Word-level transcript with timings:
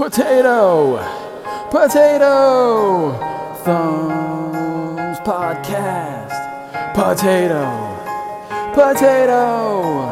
Potato! 0.00 0.96
Potato! 1.70 3.12
Thumbs 3.62 5.18
Podcast! 5.20 6.94
Potato! 6.94 7.68
Potato! 8.72 10.10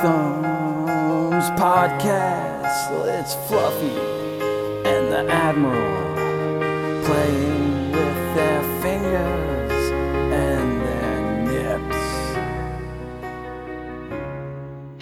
Thumbs 0.00 1.44
Podcast! 1.60 2.88
It's 3.20 3.34
Fluffy 3.46 3.98
and 4.88 5.12
the 5.12 5.30
Admiral 5.30 7.04
playing 7.04 7.77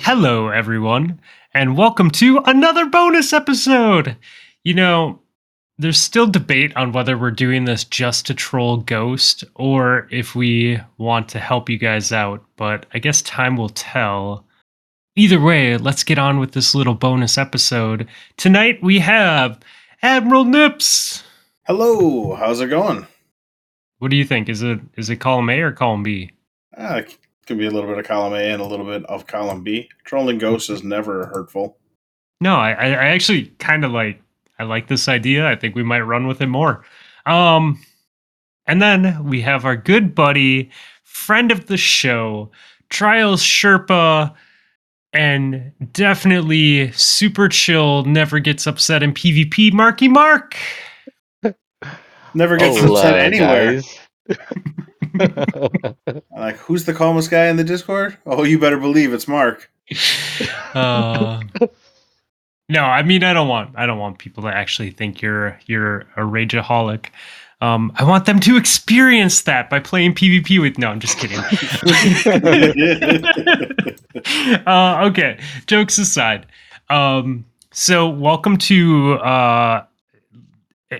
Hello, 0.09 0.51
everyone, 0.51 1.21
and 1.53 1.77
welcome 1.77 2.13
to 2.13 2.39
another 2.47 2.87
bonus 2.87 3.33
episode. 3.33 4.17
You 4.63 4.73
know, 4.73 5.19
there's 5.79 6.01
still 6.01 6.29
debate 6.29 6.73
on 6.77 6.93
whether 6.93 7.19
we're 7.19 7.33
doing 7.33 7.65
this 7.65 7.83
just 7.83 8.25
to 8.27 8.35
troll 8.35 8.77
Ghost 8.77 9.43
or 9.57 10.07
if 10.13 10.37
we 10.37 10.79
want 10.97 11.29
to 11.31 11.41
help 11.41 11.69
you 11.69 11.77
guys 11.77 12.13
out, 12.13 12.45
but 12.55 12.87
I 12.95 13.01
guess 13.01 13.21
time 13.21 13.57
will 13.57 13.71
tell. 13.71 14.45
Either 15.17 15.41
way, 15.41 15.77
let's 15.77 16.05
get 16.05 16.19
on 16.19 16.39
with 16.39 16.53
this 16.53 16.73
little 16.73 16.95
bonus 16.95 17.37
episode. 17.37 18.07
Tonight 18.37 18.79
we 18.81 19.01
have 19.01 19.59
Admiral 20.03 20.45
Nips. 20.45 21.25
Hello, 21.67 22.37
how's 22.37 22.61
it 22.61 22.69
going? 22.69 23.09
What 23.99 24.13
do 24.13 24.17
you 24.17 24.25
think? 24.25 24.49
Is 24.49 24.63
it 24.63 24.79
is 24.97 25.11
it 25.11 25.17
column 25.17 25.51
A 25.51 25.63
or 25.63 25.73
column 25.73 26.05
B? 26.05 26.31
Ah, 26.77 26.99
it 26.99 27.19
could 27.47 27.59
be 27.59 27.67
a 27.67 27.71
little 27.71 27.89
bit 27.89 27.99
of 27.99 28.05
column 28.05 28.35
A 28.35 28.53
and 28.53 28.61
a 28.61 28.67
little 28.67 28.87
bit 28.87 29.05
of 29.07 29.27
column 29.27 29.63
B. 29.63 29.89
Trolling 30.05 30.39
ghosts 30.39 30.71
is 30.71 30.83
never 30.83 31.27
hurtful. 31.27 31.79
No, 32.41 32.57
I, 32.57 32.73
I 32.73 32.87
I 32.89 33.07
actually 33.09 33.47
kind 33.59 33.85
of 33.85 33.93
like 33.93 34.21
I 34.59 34.65
like 34.65 34.89
this 34.89 35.09
idea. 35.09 35.47
I 35.47 35.57
think 35.57 35.75
we 35.75 35.83
might 35.83 36.01
run 36.01 36.27
with 36.27 36.41
it 36.41 36.47
more. 36.47 36.85
Um, 37.25 37.81
and 38.67 38.83
then 38.83 39.25
we 39.25 39.41
have 39.43 39.65
our 39.65 39.77
good 39.77 40.15
buddy, 40.15 40.71
friend 41.05 41.53
of 41.53 41.67
the 41.67 41.77
show, 41.77 42.51
Trials 42.89 43.43
Sherpa, 43.43 44.35
and 45.13 45.73
definitely 45.93 46.91
super 46.93 47.49
chill, 47.49 48.05
never 48.05 48.39
gets 48.39 48.67
upset 48.67 49.03
in 49.03 49.13
PvP, 49.13 49.73
Marky 49.73 50.09
Mark. 50.09 50.57
Never 52.35 52.57
gets 52.57 52.79
Hello, 52.79 52.97
upset 52.97 53.33
anywhere. 53.33 53.83
guys. 56.07 56.23
Like, 56.37 56.57
who's 56.57 56.85
the 56.85 56.95
calmest 56.95 57.31
guy 57.31 57.47
in 57.47 57.57
the 57.57 57.65
Discord? 57.65 58.17
Oh, 58.27 58.45
you 58.45 58.59
better 58.59 58.79
believe 58.79 59.13
it's 59.13 59.29
Mark. 59.29 59.71
Uh, 60.75 61.41
no, 62.69 62.83
I 62.83 63.03
mean 63.03 63.25
I 63.25 63.33
don't 63.33 63.49
want 63.49 63.71
I 63.77 63.87
don't 63.87 63.99
want 63.99 64.19
people 64.19 64.43
to 64.43 64.51
actually 64.51 64.91
think 64.91 65.23
you're 65.23 65.59
you're 65.65 66.01
a 66.17 66.21
rageaholic. 66.21 67.07
Um, 67.63 67.93
I 67.97 68.05
want 68.05 68.27
them 68.27 68.39
to 68.41 68.59
experience 68.59 69.41
that 69.43 69.71
by 69.71 69.81
playing 69.81 70.15
PvP 70.15 70.61
with. 70.61 70.77
No, 70.77 70.89
I'm 70.89 71.01
just 71.01 71.19
kidding. 71.19 71.39
uh, 74.67 75.09
okay, 75.09 75.39
jokes 75.67 75.97
aside. 75.97 76.45
Um, 76.91 77.47
so 77.73 78.09
welcome 78.09 78.59
to 78.59 79.15
uh, 79.15 79.85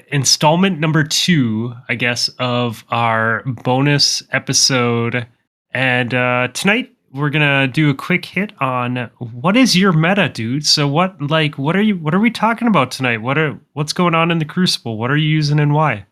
installment 0.09 0.81
number 0.81 1.05
two, 1.05 1.75
I 1.89 1.95
guess, 1.95 2.29
of 2.39 2.85
our 2.91 3.43
bonus 3.65 4.23
episode. 4.33 5.27
And 5.71 6.15
uh, 6.15 6.49
tonight 6.55 6.93
we're 7.13 7.31
gonna 7.31 7.69
do 7.69 7.91
a 7.91 7.95
quick 7.95 8.25
hit 8.25 8.53
on 8.61 9.11
what 9.19 9.57
is 9.57 9.77
your 9.77 9.93
meta, 9.93 10.29
dude. 10.29 10.67
So 10.67 10.87
what, 10.89 11.21
like, 11.21 11.57
what 11.59 11.77
are 11.77 11.83
you? 11.83 11.97
What 11.97 12.15
are 12.15 12.21
we 12.21 12.31
talking 12.31 12.69
about 12.69 12.91
tonight? 12.91 13.23
What 13.23 13.39
are 13.39 13.59
what's 13.73 13.93
going 13.93 14.15
on 14.15 14.31
in 14.31 14.39
the 14.39 14.45
Crucible? 14.45 14.99
What 14.99 15.11
are 15.11 15.17
you 15.17 15.29
using 15.29 15.61
and 15.61 15.73
why? 15.73 16.07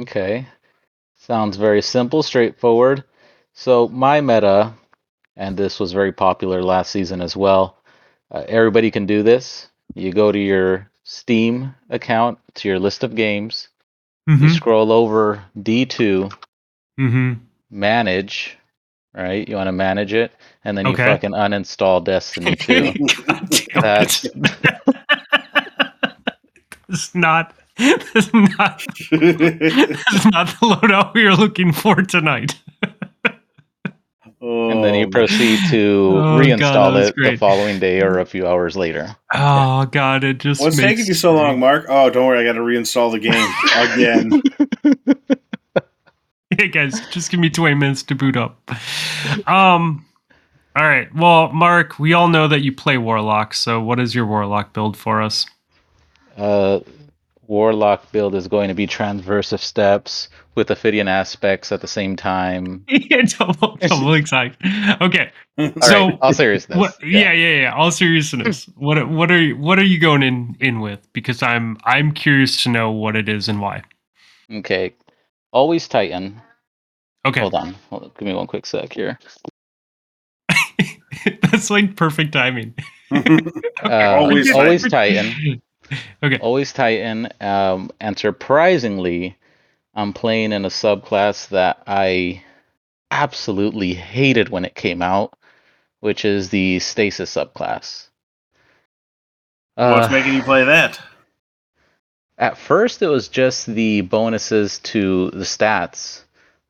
okay. 0.00 0.46
Sounds 1.16 1.56
very 1.56 1.82
simple, 1.82 2.22
straightforward. 2.22 3.04
So, 3.52 3.88
my 3.88 4.20
meta, 4.20 4.72
and 5.36 5.56
this 5.56 5.78
was 5.78 5.92
very 5.92 6.12
popular 6.12 6.62
last 6.62 6.90
season 6.90 7.20
as 7.20 7.36
well. 7.36 7.76
Uh, 8.30 8.44
everybody 8.48 8.90
can 8.90 9.06
do 9.06 9.22
this. 9.22 9.68
You 9.94 10.12
go 10.12 10.32
to 10.32 10.38
your 10.38 10.89
Steam 11.12 11.74
account, 11.88 12.38
to 12.54 12.68
your 12.68 12.78
list 12.78 13.02
of 13.02 13.16
games, 13.16 13.66
you 14.28 14.34
Mm-hmm. 14.36 14.48
scroll 14.50 14.92
over 14.92 15.42
D2, 15.58 16.32
Mm-hmm. 17.00 17.32
manage, 17.68 18.56
right? 19.12 19.48
You 19.48 19.56
want 19.56 19.66
to 19.66 19.72
manage 19.72 20.12
it, 20.12 20.30
and 20.64 20.78
then 20.78 20.86
you 20.86 20.92
Okay. 20.92 21.06
fucking 21.06 21.32
uninstall 21.32 22.04
Destiny 22.04 22.54
2. 22.56 22.92
God 23.26 23.48
damn 23.50 23.82
That's- 23.82 24.24
it. 24.24 24.32
That's 26.88 27.14
not. 27.14 27.54
That's 27.76 28.32
not. 28.32 28.84
That's 29.10 30.24
not 30.30 30.46
the 30.46 30.58
loadout 30.62 31.12
we 31.14 31.26
are 31.26 31.34
looking 31.34 31.72
for 31.72 31.96
tonight. 32.02 32.54
And 34.40 34.82
then 34.82 34.94
you 34.94 35.06
Oh, 35.06 35.10
proceed 35.10 35.58
to 35.70 35.76
Oh, 36.16 36.38
reinstall 36.40 36.92
that 36.92 36.92
was 36.92 37.08
it 37.08 37.14
the 37.16 37.36
following 37.36 37.78
day 37.78 38.00
or 38.02 38.18
a 38.18 38.24
few 38.26 38.46
hours 38.46 38.76
later. 38.76 39.14
Oh 39.34 39.86
God, 39.86 40.24
it 40.24 40.38
just. 40.38 40.60
What's 40.60 40.76
makes 40.76 40.88
taking 40.88 41.06
you 41.06 41.14
so 41.14 41.34
long, 41.34 41.58
Mark? 41.60 41.86
Oh, 41.88 42.10
don't 42.10 42.26
worry, 42.26 42.40
I 42.40 42.44
got 42.44 42.54
to 42.54 42.60
reinstall 42.60 43.10
the 43.12 43.18
game 43.18 44.42
again. 45.02 45.12
Hey 46.58 46.66
guys, 46.68 47.00
just 47.10 47.30
give 47.30 47.38
me 47.38 47.48
20 47.48 47.76
minutes 47.76 48.02
to 48.02 48.14
boot 48.16 48.36
up. 48.36 48.70
Um 49.46 50.04
all 50.76 50.84
right. 50.84 51.12
Well, 51.14 51.52
Mark, 51.52 51.98
we 51.98 52.12
all 52.12 52.28
know 52.28 52.48
that 52.48 52.60
you 52.60 52.72
play 52.72 52.96
Warlock, 52.98 53.54
so 53.54 53.80
what 53.80 53.98
is 53.98 54.14
your 54.14 54.26
Warlock 54.26 54.72
build 54.72 54.96
for 54.96 55.20
us? 55.22 55.46
Uh, 56.36 56.80
Warlock 57.46 58.10
build 58.12 58.34
is 58.36 58.46
going 58.48 58.68
to 58.68 58.74
be 58.74 58.86
transversive 58.86 59.58
steps 59.60 60.28
with 60.60 60.70
Ophidian 60.70 61.08
aspects 61.08 61.72
at 61.72 61.82
the 61.82 61.88
same 61.88 62.16
time. 62.16 62.84
yeah, 62.88 63.22
double, 63.38 63.78
double 63.78 64.14
exact. 64.14 64.62
Okay. 65.02 65.32
All 65.58 65.72
So, 65.82 66.06
right, 66.06 66.18
all 66.22 66.34
seriousness. 66.34 66.78
What, 66.78 66.94
yeah, 67.02 67.32
yeah, 67.32 67.62
yeah. 67.62 67.74
All 67.74 67.90
seriousness. 67.90 68.66
what 68.76 69.08
what 69.10 69.30
are 69.32 69.42
you 69.42 69.56
what 69.58 69.78
are 69.78 69.84
you 69.84 70.00
going 70.00 70.22
in 70.22 70.56
in 70.60 70.80
with? 70.80 71.00
Because 71.14 71.42
I'm 71.42 71.78
I'm 71.84 72.12
curious 72.12 72.62
to 72.64 72.70
know 72.70 72.92
what 72.92 73.16
it 73.16 73.28
is 73.28 73.48
and 73.48 73.60
why. 73.60 73.82
Okay. 74.52 74.94
Always 75.52 75.88
Titan. 75.88 76.42
Okay. 77.26 77.40
Hold 77.40 77.54
on. 77.54 77.74
Hold 77.90 78.04
on. 78.04 78.12
Give 78.18 78.26
me 78.28 78.34
one 78.34 78.46
quick 78.46 78.66
sec 78.66 78.92
here. 78.92 79.18
That's 81.42 81.70
like 81.70 81.96
perfect 81.96 82.32
timing. 82.32 82.74
Uh, 83.82 84.16
Always 84.18 84.50
always 84.52 84.86
Titan. 84.86 85.62
Okay. 86.22 86.38
Always 86.38 86.72
Titan. 86.72 87.28
Um, 87.40 87.90
and 88.00 88.18
surprisingly, 88.18 89.36
I'm 89.94 90.12
playing 90.12 90.52
in 90.52 90.64
a 90.64 90.68
subclass 90.68 91.48
that 91.48 91.82
I 91.86 92.44
absolutely 93.10 93.94
hated 93.94 94.48
when 94.48 94.64
it 94.64 94.74
came 94.74 95.02
out, 95.02 95.34
which 96.00 96.24
is 96.24 96.50
the 96.50 96.78
Stasis 96.78 97.34
subclass. 97.34 98.08
What's 99.76 100.06
Uh, 100.06 100.12
making 100.12 100.34
you 100.34 100.42
play 100.42 100.64
that? 100.64 101.00
At 102.38 102.56
first, 102.56 103.02
it 103.02 103.08
was 103.08 103.28
just 103.28 103.66
the 103.66 104.02
bonuses 104.02 104.78
to 104.80 105.30
the 105.30 105.44
stats 105.44 106.22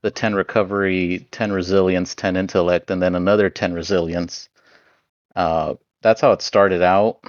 the 0.03 0.11
10 0.11 0.35
recovery, 0.35 1.27
10 1.31 1.53
resilience, 1.53 2.15
10 2.15 2.37
intellect, 2.37 2.91
and 2.91 3.03
then 3.03 3.15
another 3.15 3.51
10 3.51 3.75
resilience. 3.75 4.49
Uh, 5.37 5.75
that's 6.03 6.21
how 6.21 6.33
it 6.33 6.43
started 6.43 6.83
out. 6.83 7.21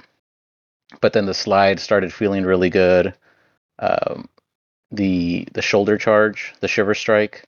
But 1.00 1.12
then 1.12 1.26
the 1.26 1.34
slide 1.34 1.80
started 1.80 2.12
feeling 2.12 2.44
really 2.44 2.70
good. 2.70 3.14
Um, 3.78 4.28
the 4.92 5.48
the 5.52 5.62
shoulder 5.62 5.96
charge, 5.98 6.54
the 6.60 6.68
shiver 6.68 6.94
strike, 6.94 7.44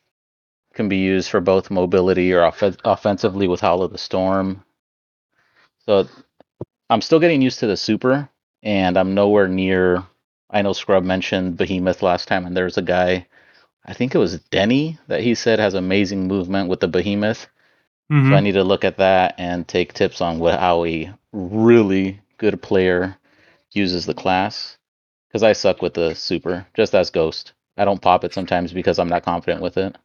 can 0.74 0.88
be 0.88 0.96
used 0.98 1.30
for 1.30 1.40
both 1.40 1.70
mobility 1.70 2.32
or 2.32 2.42
off- 2.42 2.62
offensively 2.84 3.46
with 3.46 3.60
Howl 3.60 3.82
of 3.82 3.92
the 3.92 3.98
Storm. 3.98 4.64
So 5.86 6.08
I'm 6.90 7.02
still 7.02 7.20
getting 7.20 7.42
used 7.42 7.60
to 7.60 7.66
the 7.66 7.76
super, 7.76 8.28
and 8.62 8.96
I'm 8.96 9.14
nowhere 9.14 9.48
near 9.48 10.04
I 10.50 10.62
know 10.62 10.72
Scrub 10.72 11.04
mentioned 11.04 11.56
Behemoth 11.56 12.02
last 12.02 12.28
time, 12.28 12.46
and 12.46 12.56
there's 12.56 12.78
a 12.78 12.82
guy, 12.82 13.26
I 13.84 13.92
think 13.92 14.14
it 14.14 14.18
was 14.18 14.38
Denny, 14.50 14.98
that 15.08 15.22
he 15.22 15.34
said 15.34 15.58
has 15.58 15.74
amazing 15.74 16.28
movement 16.28 16.68
with 16.68 16.80
the 16.80 16.88
Behemoth. 16.88 17.48
Mhm. 18.10 18.30
So 18.30 18.36
I 18.36 18.40
need 18.40 18.52
to 18.52 18.62
look 18.64 18.84
at 18.84 18.98
that 18.98 19.34
and 19.38 19.66
take 19.66 19.92
tips 19.94 20.20
on 20.20 20.38
what 20.38 20.60
how 20.60 20.84
a 20.84 21.12
really 21.32 22.20
good 22.38 22.62
player 22.62 23.16
uses 23.72 24.06
the 24.06 24.14
class. 24.14 24.76
Because 25.34 25.42
I 25.42 25.52
suck 25.52 25.82
with 25.82 25.94
the 25.94 26.14
super, 26.14 26.64
just 26.74 26.94
as 26.94 27.10
Ghost. 27.10 27.54
I 27.76 27.84
don't 27.84 28.00
pop 28.00 28.22
it 28.22 28.32
sometimes 28.32 28.72
because 28.72 29.00
I'm 29.00 29.08
not 29.08 29.24
confident 29.24 29.62
with 29.62 29.76
it. 29.76 29.96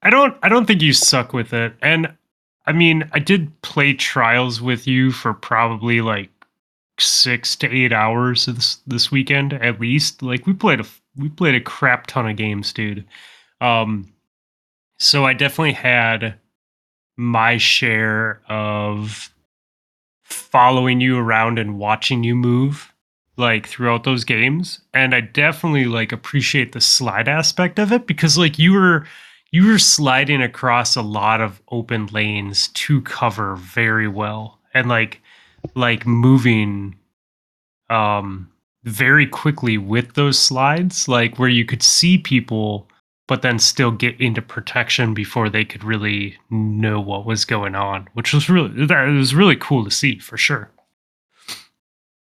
I 0.00 0.08
don't 0.08 0.34
I 0.42 0.48
don't 0.48 0.64
think 0.64 0.80
you 0.80 0.94
suck 0.94 1.34
with 1.34 1.52
it. 1.52 1.74
And 1.82 2.16
I 2.64 2.72
mean, 2.72 3.06
I 3.12 3.18
did 3.18 3.60
play 3.60 3.92
trials 3.92 4.62
with 4.62 4.86
you 4.86 5.12
for 5.12 5.34
probably 5.34 6.00
like 6.00 6.30
6 6.98 7.54
to 7.56 7.70
8 7.70 7.92
hours 7.92 8.46
this 8.46 8.76
this 8.86 9.10
weekend 9.10 9.52
at 9.52 9.78
least. 9.78 10.22
Like 10.22 10.46
we 10.46 10.54
played 10.54 10.80
a 10.80 10.86
we 11.16 11.28
played 11.28 11.54
a 11.54 11.60
crap 11.60 12.06
ton 12.06 12.26
of 12.26 12.36
games, 12.36 12.72
dude. 12.72 13.04
Um 13.60 14.10
so 14.98 15.26
I 15.26 15.34
definitely 15.34 15.74
had 15.74 16.34
my 17.18 17.58
share 17.58 18.40
of 18.48 19.30
following 20.24 21.02
you 21.02 21.18
around 21.18 21.58
and 21.58 21.78
watching 21.78 22.24
you 22.24 22.34
move. 22.34 22.90
Like 23.36 23.66
throughout 23.66 24.04
those 24.04 24.24
games 24.24 24.80
and 24.94 25.14
i 25.14 25.20
definitely 25.20 25.84
like 25.84 26.12
appreciate 26.12 26.72
the 26.72 26.80
slide 26.80 27.28
aspect 27.28 27.78
of 27.78 27.92
it 27.92 28.06
because 28.06 28.38
like 28.38 28.58
you 28.58 28.72
were 28.72 29.06
you 29.52 29.66
were 29.66 29.78
sliding 29.78 30.42
across 30.42 30.96
a 30.96 31.02
lot 31.02 31.40
of 31.40 31.62
open 31.70 32.06
lanes 32.06 32.68
to 32.68 33.00
cover 33.02 33.56
very 33.56 34.08
well 34.08 34.58
and 34.74 34.88
like 34.88 35.20
like 35.74 36.06
moving 36.06 36.96
um 37.90 38.50
very 38.84 39.26
quickly 39.26 39.78
with 39.78 40.14
those 40.14 40.38
slides 40.38 41.08
like 41.08 41.38
where 41.38 41.48
you 41.48 41.64
could 41.64 41.82
see 41.82 42.18
people 42.18 42.88
but 43.28 43.42
then 43.42 43.58
still 43.58 43.90
get 43.90 44.18
into 44.20 44.40
protection 44.40 45.12
before 45.12 45.50
they 45.50 45.64
could 45.64 45.82
really 45.82 46.36
know 46.50 47.00
what 47.00 47.26
was 47.26 47.44
going 47.44 47.74
on 47.74 48.08
which 48.14 48.32
was 48.32 48.48
really 48.48 48.86
that 48.86 49.06
was 49.08 49.34
really 49.34 49.56
cool 49.56 49.84
to 49.84 49.90
see 49.90 50.18
for 50.18 50.36
sure 50.36 50.70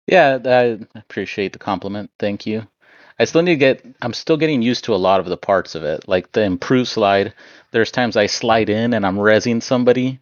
Yeah, 0.07 0.39
I 0.45 0.79
appreciate 0.95 1.53
the 1.53 1.59
compliment. 1.59 2.09
Thank 2.19 2.45
you. 2.45 2.65
I 3.19 3.25
still 3.25 3.41
need 3.41 3.53
to 3.53 3.57
get, 3.57 3.85
I'm 4.01 4.13
still 4.13 4.37
getting 4.37 4.61
used 4.61 4.83
to 4.85 4.93
a 4.93 4.97
lot 4.97 5.19
of 5.19 5.25
the 5.25 5.37
parts 5.37 5.75
of 5.75 5.83
it. 5.83 6.07
Like 6.07 6.31
the 6.31 6.43
improved 6.43 6.87
slide, 6.89 7.33
there's 7.71 7.91
times 7.91 8.15
I 8.15 8.27
slide 8.27 8.69
in 8.69 8.93
and 8.93 9.05
I'm 9.05 9.17
rezzing 9.17 9.61
somebody 9.61 10.19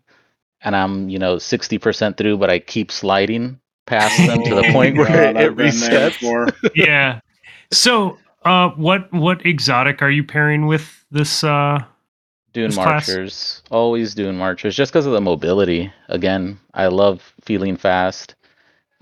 and 0.61 0.75
I'm, 0.75 1.09
you 1.09 1.19
know, 1.19 1.35
60% 1.35 2.17
through, 2.17 2.37
but 2.37 2.49
I 2.49 2.59
keep 2.59 2.91
sliding 2.91 3.59
past 3.85 4.17
them 4.17 4.43
to 4.43 4.55
the 4.55 4.63
point 4.71 4.97
where 4.97 5.33
God, 5.33 5.37
it 5.41 5.51
I've 5.51 5.55
resets. 5.55 6.51
yeah 6.75 7.19
so 7.71 8.17
uh 8.43 8.69
what 8.69 9.11
what 9.13 9.45
exotic 9.45 10.01
are 10.01 10.09
you 10.09 10.23
pairing 10.23 10.65
with 10.65 11.05
this 11.11 11.43
uh 11.43 11.77
Dune 12.53 12.69
This 12.69 12.75
class- 12.75 13.07
marchers, 13.07 13.63
always 13.69 14.15
Dune 14.15 14.37
marchers, 14.37 14.75
just 14.77 14.91
because 14.93 15.05
of 15.05 15.11
the 15.11 15.19
mobility. 15.19 15.91
Again, 16.07 16.57
I 16.73 16.87
love 16.87 17.33
feeling 17.43 17.75
fast, 17.75 18.33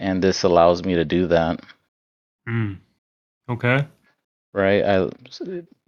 and 0.03 0.21
this 0.21 0.43
allows 0.43 0.83
me 0.83 0.95
to 0.95 1.05
do 1.05 1.27
that. 1.27 1.61
hmm, 2.45 2.73
okay 3.49 3.87
Right? 4.53 4.83
I 4.83 5.09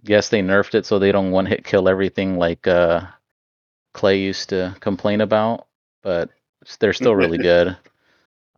guess 0.04 0.28
they 0.28 0.42
nerfed 0.42 0.74
it 0.74 0.86
so 0.86 0.98
they 0.98 1.12
don't 1.12 1.30
one 1.30 1.46
hit 1.46 1.64
kill 1.64 1.88
everything 1.88 2.38
like 2.38 2.66
uh, 2.66 3.02
Clay 3.94 4.20
used 4.20 4.48
to 4.50 4.74
complain 4.80 5.20
about, 5.20 5.66
but 6.02 6.30
they're 6.80 6.92
still 6.92 7.14
really 7.14 7.38
good. 7.52 7.76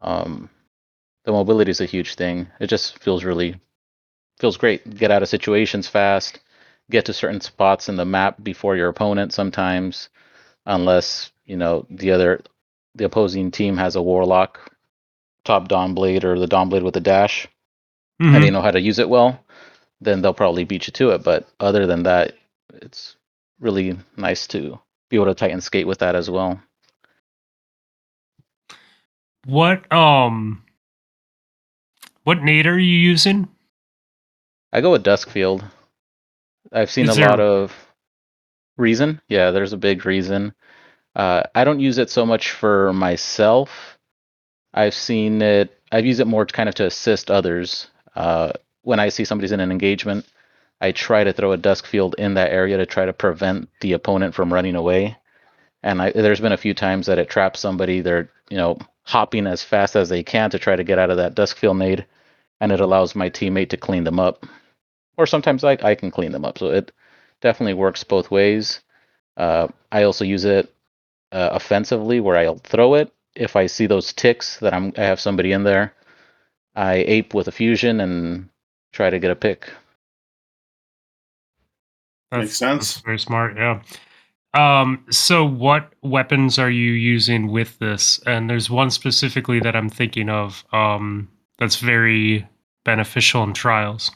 Um, 0.00 0.48
the 1.24 1.32
mobility 1.32 1.70
is 1.70 1.80
a 1.80 1.86
huge 1.86 2.14
thing. 2.14 2.48
It 2.60 2.68
just 2.68 2.98
feels 2.98 3.24
really 3.24 3.60
feels 4.38 4.56
great. 4.56 4.88
Get 4.96 5.10
out 5.10 5.22
of 5.22 5.28
situations 5.28 5.88
fast. 5.88 6.40
Get 6.90 7.06
to 7.06 7.12
certain 7.12 7.40
spots 7.40 7.88
in 7.88 7.96
the 7.96 8.06
map 8.06 8.42
before 8.42 8.76
your 8.76 8.88
opponent 8.88 9.32
sometimes, 9.34 10.08
unless 10.66 11.32
you 11.44 11.56
know 11.56 11.86
the 11.90 12.12
other 12.12 12.40
the 12.94 13.04
opposing 13.04 13.50
team 13.50 13.76
has 13.76 13.96
a 13.96 14.02
warlock, 14.02 14.72
top 15.48 15.66
Dawnblade 15.68 16.22
or 16.24 16.38
the 16.38 16.46
Dawnblade 16.46 16.82
with 16.84 16.96
a 16.96 17.00
dash, 17.00 17.48
Mhm. 18.22 18.34
and 18.34 18.44
they 18.44 18.50
know 18.50 18.62
how 18.62 18.70
to 18.70 18.80
use 18.80 18.98
it 19.00 19.08
well. 19.08 19.42
Then 20.00 20.22
they'll 20.22 20.34
probably 20.34 20.64
beat 20.64 20.86
you 20.86 20.92
to 20.92 21.10
it. 21.10 21.24
But 21.24 21.48
other 21.58 21.86
than 21.86 22.04
that, 22.04 22.36
it's 22.74 23.16
really 23.58 23.98
nice 24.16 24.46
to 24.48 24.78
be 25.10 25.16
able 25.16 25.26
to 25.26 25.34
Titan 25.34 25.60
skate 25.60 25.86
with 25.88 25.98
that 25.98 26.14
as 26.14 26.30
well. 26.30 26.60
what 29.46 29.90
um 29.92 30.62
what 32.24 32.42
nade 32.42 32.66
are 32.66 32.78
you 32.78 32.98
using 32.98 33.48
I 34.70 34.82
go 34.82 34.90
with 34.92 35.02
Duskfield. 35.04 35.64
I've 36.70 36.90
seen 36.90 37.08
Is 37.08 37.16
a 37.16 37.20
there- 37.20 37.30
lot 37.30 37.40
of 37.40 37.72
reason. 38.76 39.22
Yeah, 39.26 39.50
there's 39.50 39.72
a 39.72 39.78
big 39.78 40.04
reason. 40.04 40.52
Uh, 41.16 41.44
I 41.54 41.64
don't 41.64 41.80
use 41.80 41.96
it 41.96 42.10
so 42.10 42.26
much 42.26 42.50
for 42.50 42.92
myself. 42.92 43.97
I've 44.74 44.94
seen 44.94 45.42
it. 45.42 45.78
I've 45.90 46.06
used 46.06 46.20
it 46.20 46.26
more 46.26 46.46
kind 46.46 46.68
of 46.68 46.74
to 46.76 46.86
assist 46.86 47.30
others. 47.30 47.88
Uh, 48.14 48.52
when 48.82 49.00
I 49.00 49.08
see 49.08 49.24
somebody's 49.24 49.52
in 49.52 49.60
an 49.60 49.72
engagement, 49.72 50.26
I 50.80 50.92
try 50.92 51.24
to 51.24 51.32
throw 51.32 51.52
a 51.52 51.56
dusk 51.56 51.86
field 51.86 52.14
in 52.18 52.34
that 52.34 52.52
area 52.52 52.76
to 52.76 52.86
try 52.86 53.06
to 53.06 53.12
prevent 53.12 53.68
the 53.80 53.92
opponent 53.92 54.34
from 54.34 54.52
running 54.52 54.74
away. 54.74 55.16
And 55.82 56.02
I, 56.02 56.12
there's 56.12 56.40
been 56.40 56.52
a 56.52 56.56
few 56.56 56.74
times 56.74 57.06
that 57.06 57.18
it 57.18 57.30
traps 57.30 57.60
somebody. 57.60 58.00
They're 58.00 58.30
you 58.50 58.56
know 58.56 58.78
hopping 59.04 59.46
as 59.46 59.62
fast 59.62 59.96
as 59.96 60.08
they 60.08 60.22
can 60.22 60.50
to 60.50 60.58
try 60.58 60.76
to 60.76 60.84
get 60.84 60.98
out 60.98 61.10
of 61.10 61.16
that 61.16 61.34
dusk 61.34 61.56
field 61.56 61.78
nade, 61.78 62.06
and 62.60 62.72
it 62.72 62.80
allows 62.80 63.14
my 63.14 63.30
teammate 63.30 63.70
to 63.70 63.76
clean 63.76 64.04
them 64.04 64.20
up 64.20 64.44
or 65.18 65.26
sometimes 65.26 65.64
I, 65.64 65.76
I 65.82 65.94
can 65.96 66.10
clean 66.10 66.32
them 66.32 66.46
up. 66.46 66.56
So 66.56 66.68
it 66.68 66.92
definitely 67.42 67.74
works 67.74 68.04
both 68.04 68.30
ways. 68.30 68.80
Uh, 69.36 69.68
I 69.92 70.04
also 70.04 70.24
use 70.24 70.44
it 70.46 70.72
uh, 71.32 71.50
offensively 71.52 72.20
where 72.20 72.38
I'll 72.38 72.58
throw 72.58 72.94
it. 72.94 73.12
If 73.38 73.56
I 73.56 73.66
see 73.66 73.86
those 73.86 74.12
ticks 74.12 74.58
that 74.60 74.74
I'm, 74.74 74.92
I 74.98 75.02
have 75.02 75.20
somebody 75.20 75.52
in 75.52 75.64
there, 75.64 75.94
I 76.76 76.96
ape 76.96 77.34
with 77.34 77.48
a 77.48 77.52
fusion 77.52 78.00
and 78.00 78.50
try 78.92 79.10
to 79.10 79.20
get 79.20 79.30
a 79.32 79.36
pick. 79.36 79.70
Makes 82.32 82.56
sense. 82.56 82.94
that's 82.94 83.04
very 83.04 83.18
smart 83.18 83.56
yeah 83.56 83.82
um 84.54 85.04
so 85.10 85.44
what 85.44 85.94
weapons 86.02 86.58
are 86.58 86.70
you 86.70 86.92
using 86.92 87.50
with 87.52 87.78
this 87.80 88.20
and 88.26 88.50
there's 88.50 88.70
one 88.70 88.90
specifically 88.90 89.60
that 89.60 89.76
i'm 89.76 89.90
thinking 89.90 90.28
of 90.30 90.64
um 90.72 91.28
that's 91.58 91.76
very 91.76 92.46
beneficial 92.84 93.42
in 93.44 93.54
trials 93.54 94.12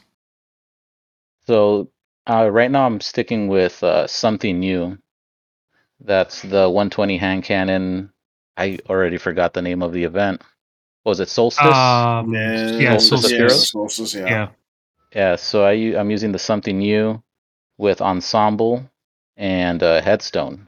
So 1.47 1.91
uh, 2.29 2.49
right 2.51 2.71
now 2.71 2.85
I'm 2.85 3.01
sticking 3.01 3.49
with 3.49 3.83
uh, 3.83 4.07
something 4.07 4.59
new. 4.59 4.99
That's 6.01 6.43
the 6.43 6.69
120 6.69 7.17
hand 7.17 7.43
cannon. 7.43 8.12
I 8.57 8.79
already 8.89 9.17
forgot 9.17 9.53
the 9.53 9.61
name 9.61 9.81
of 9.81 9.93
the 9.93 10.03
event. 10.03 10.41
Was 11.05 11.19
it 11.19 11.29
Solstice? 11.29 11.65
um 11.65 12.33
Yeah, 12.33 12.79
yeah 12.79 12.97
Solstice 12.97 13.31
of 13.31 13.67
solstice. 13.67 14.13
Yeah. 14.15 14.27
yeah 14.29 14.49
Yeah, 15.15 15.35
so 15.35 15.65
I'm 15.65 16.11
using 16.11 16.31
the 16.31 16.39
something 16.39 16.77
new 16.79 17.21
with 17.77 18.01
ensemble 18.01 18.89
and 19.37 19.81
uh, 19.83 20.01
headstone. 20.01 20.67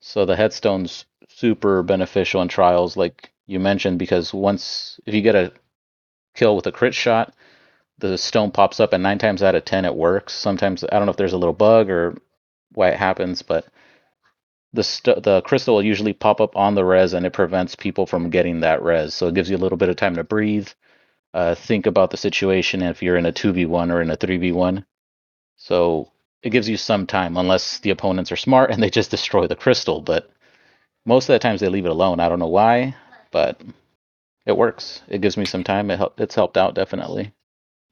So 0.00 0.24
the 0.24 0.36
headstone's 0.36 1.04
super 1.28 1.82
beneficial 1.82 2.42
in 2.42 2.48
trials, 2.48 2.96
like 2.96 3.32
you 3.46 3.60
mentioned, 3.60 3.98
because 3.98 4.32
once 4.34 5.00
if 5.06 5.14
you 5.14 5.22
get 5.22 5.34
a 5.34 5.52
kill 6.34 6.56
with 6.56 6.66
a 6.66 6.72
crit 6.72 6.94
shot, 6.94 7.34
the 7.98 8.18
stone 8.18 8.50
pops 8.52 8.80
up, 8.80 8.92
and 8.92 9.02
nine 9.02 9.18
times 9.18 9.42
out 9.42 9.54
of 9.54 9.64
ten 9.64 9.84
it 9.84 9.94
works. 9.94 10.32
Sometimes 10.34 10.84
I 10.84 10.98
don't 10.98 11.06
know 11.06 11.10
if 11.12 11.16
there's 11.16 11.32
a 11.34 11.38
little 11.38 11.54
bug 11.54 11.90
or 11.90 12.16
why 12.74 12.90
it 12.90 12.98
happens, 12.98 13.42
but 13.42 13.66
the 14.72 14.82
st- 14.82 15.22
the 15.22 15.40
crystal 15.42 15.76
will 15.76 15.82
usually 15.82 16.12
pop 16.12 16.40
up 16.40 16.56
on 16.56 16.74
the 16.74 16.84
res, 16.84 17.14
and 17.14 17.24
it 17.26 17.32
prevents 17.32 17.74
people 17.74 18.06
from 18.06 18.30
getting 18.30 18.60
that 18.60 18.82
res. 18.82 19.14
So 19.14 19.28
it 19.28 19.34
gives 19.34 19.50
you 19.50 19.56
a 19.56 19.58
little 19.58 19.78
bit 19.78 19.88
of 19.88 19.96
time 19.96 20.16
to 20.16 20.24
breathe 20.24 20.68
uh, 21.34 21.54
think 21.54 21.86
about 21.86 22.10
the 22.10 22.16
situation 22.16 22.82
if 22.82 23.02
you're 23.02 23.16
in 23.16 23.26
a 23.26 23.32
2v1 23.32 23.92
or 23.92 24.00
in 24.02 24.10
a 24.10 24.16
3v1. 24.16 24.84
So 25.56 26.10
it 26.42 26.50
gives 26.50 26.68
you 26.68 26.76
some 26.76 27.06
time, 27.06 27.36
unless 27.36 27.78
the 27.80 27.90
opponents 27.90 28.32
are 28.32 28.36
smart 28.36 28.70
and 28.72 28.82
they 28.82 28.90
just 28.90 29.10
destroy 29.10 29.46
the 29.46 29.56
crystal. 29.56 30.00
But 30.00 30.30
most 31.04 31.28
of 31.28 31.34
the 31.34 31.38
times 31.38 31.60
they 31.60 31.68
leave 31.68 31.86
it 31.86 31.90
alone. 31.90 32.20
I 32.20 32.28
don't 32.28 32.38
know 32.38 32.46
why, 32.46 32.94
but 33.30 33.60
it 34.46 34.56
works. 34.56 35.02
It 35.08 35.20
gives 35.20 35.36
me 35.36 35.44
some 35.44 35.64
time. 35.64 35.90
It 35.90 35.98
hel- 35.98 36.14
it's 36.18 36.34
helped 36.34 36.56
out 36.56 36.74
definitely. 36.74 37.32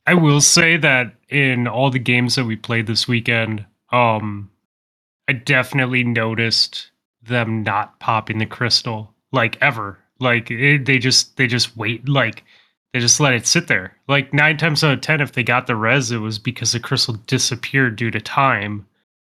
I 0.06 0.14
will 0.14 0.40
say 0.40 0.76
that 0.76 1.14
in 1.28 1.66
all 1.66 1.90
the 1.90 1.98
games 1.98 2.36
that 2.36 2.44
we 2.44 2.54
played 2.54 2.86
this 2.86 3.08
weekend, 3.08 3.66
um, 3.90 4.50
I 5.28 5.32
definitely 5.32 6.04
noticed 6.04 6.90
them 7.22 7.62
not 7.62 7.98
popping 7.98 8.38
the 8.38 8.46
crystal 8.46 9.12
like 9.32 9.58
ever. 9.60 9.98
Like 10.18 10.50
it, 10.50 10.86
they 10.86 10.98
just 10.98 11.36
they 11.36 11.46
just 11.46 11.76
wait 11.76 12.08
like 12.08 12.44
they 12.92 13.00
just 13.00 13.20
let 13.20 13.34
it 13.34 13.46
sit 13.46 13.66
there. 13.68 13.96
Like 14.08 14.32
nine 14.32 14.56
times 14.56 14.82
out 14.82 14.94
of 14.94 15.00
ten, 15.00 15.20
if 15.20 15.32
they 15.32 15.42
got 15.42 15.66
the 15.66 15.76
res, 15.76 16.10
it 16.10 16.18
was 16.18 16.38
because 16.38 16.72
the 16.72 16.80
crystal 16.80 17.14
disappeared 17.26 17.96
due 17.96 18.10
to 18.10 18.20
time, 18.20 18.86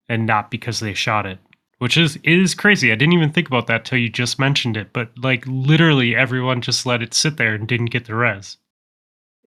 and 0.10 0.26
not 0.26 0.50
because 0.50 0.80
they 0.80 0.94
shot 0.94 1.26
it. 1.26 1.38
Which 1.78 1.98
is 1.98 2.18
is 2.24 2.56
crazy. 2.56 2.92
I 2.92 2.96
didn't 2.96 3.14
even 3.14 3.32
think 3.32 3.48
about 3.48 3.68
that 3.68 3.86
till 3.86 4.00
you 4.00 4.10
just 4.10 4.40
mentioned 4.40 4.78
it. 4.78 4.94
But 4.94 5.12
like 5.18 5.44
literally, 5.46 6.16
everyone 6.16 6.62
just 6.62 6.86
let 6.86 7.02
it 7.02 7.14
sit 7.14 7.38
there 7.38 7.54
and 7.54 7.68
didn't 7.68 7.88
get 7.88 8.06
the 8.06 8.16
res. 8.16 8.58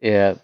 Yeah, 0.00 0.34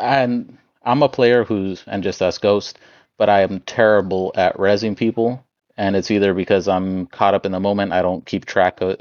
and 0.00 0.56
I'm 0.84 1.02
a 1.02 1.08
player 1.08 1.44
who's 1.44 1.82
and 1.86 2.02
just 2.02 2.22
as 2.22 2.38
Ghost, 2.38 2.78
but 3.18 3.28
I 3.28 3.42
am 3.42 3.60
terrible 3.60 4.32
at 4.34 4.56
resing 4.56 4.96
people, 4.96 5.44
and 5.76 5.96
it's 5.96 6.10
either 6.10 6.34
because 6.34 6.68
I'm 6.68 7.06
caught 7.06 7.34
up 7.34 7.46
in 7.46 7.52
the 7.52 7.60
moment, 7.60 7.92
I 7.92 8.02
don't 8.02 8.26
keep 8.26 8.44
track 8.44 8.80
of 8.80 8.98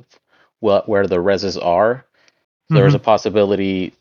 what 0.60 0.88
where 0.88 1.08
the 1.08 1.18
reses 1.18 1.64
are. 1.64 2.06
So 2.70 2.76
There's 2.76 2.94
a 2.94 2.98
mm-hmm. 2.98 3.06
possibility 3.06 3.94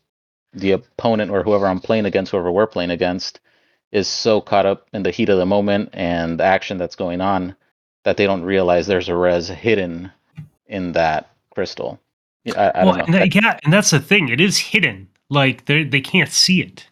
the 0.52 0.72
opponent 0.72 1.30
or 1.30 1.42
whoever 1.42 1.66
I'm 1.66 1.80
playing 1.80 2.06
against, 2.06 2.30
whoever 2.30 2.52
we're 2.52 2.66
playing 2.66 2.90
against, 2.90 3.40
is 3.90 4.08
so 4.08 4.40
caught 4.40 4.66
up 4.66 4.86
in 4.92 5.02
the 5.02 5.10
heat 5.10 5.28
of 5.28 5.38
the 5.38 5.46
moment 5.46 5.90
and 5.92 6.38
the 6.38 6.44
action 6.44 6.78
that's 6.78 6.96
going 6.96 7.20
on 7.20 7.54
that 8.04 8.16
they 8.16 8.26
don't 8.26 8.42
realize 8.42 8.86
there's 8.86 9.08
a 9.08 9.16
res 9.16 9.48
hidden 9.48 10.10
in 10.66 10.92
that 10.92 11.30
crystal. 11.54 12.00
I, 12.56 12.70
I 12.74 12.84
well, 12.84 12.94
and 12.94 13.14
that- 13.14 13.34
yeah, 13.34 13.58
and 13.64 13.72
that's 13.72 13.90
the 13.90 14.00
thing. 14.00 14.28
It 14.28 14.40
is 14.40 14.58
hidden. 14.58 15.08
Like 15.30 15.64
they 15.66 15.84
they 15.84 16.00
can't 16.00 16.30
see 16.30 16.60
it. 16.60 16.88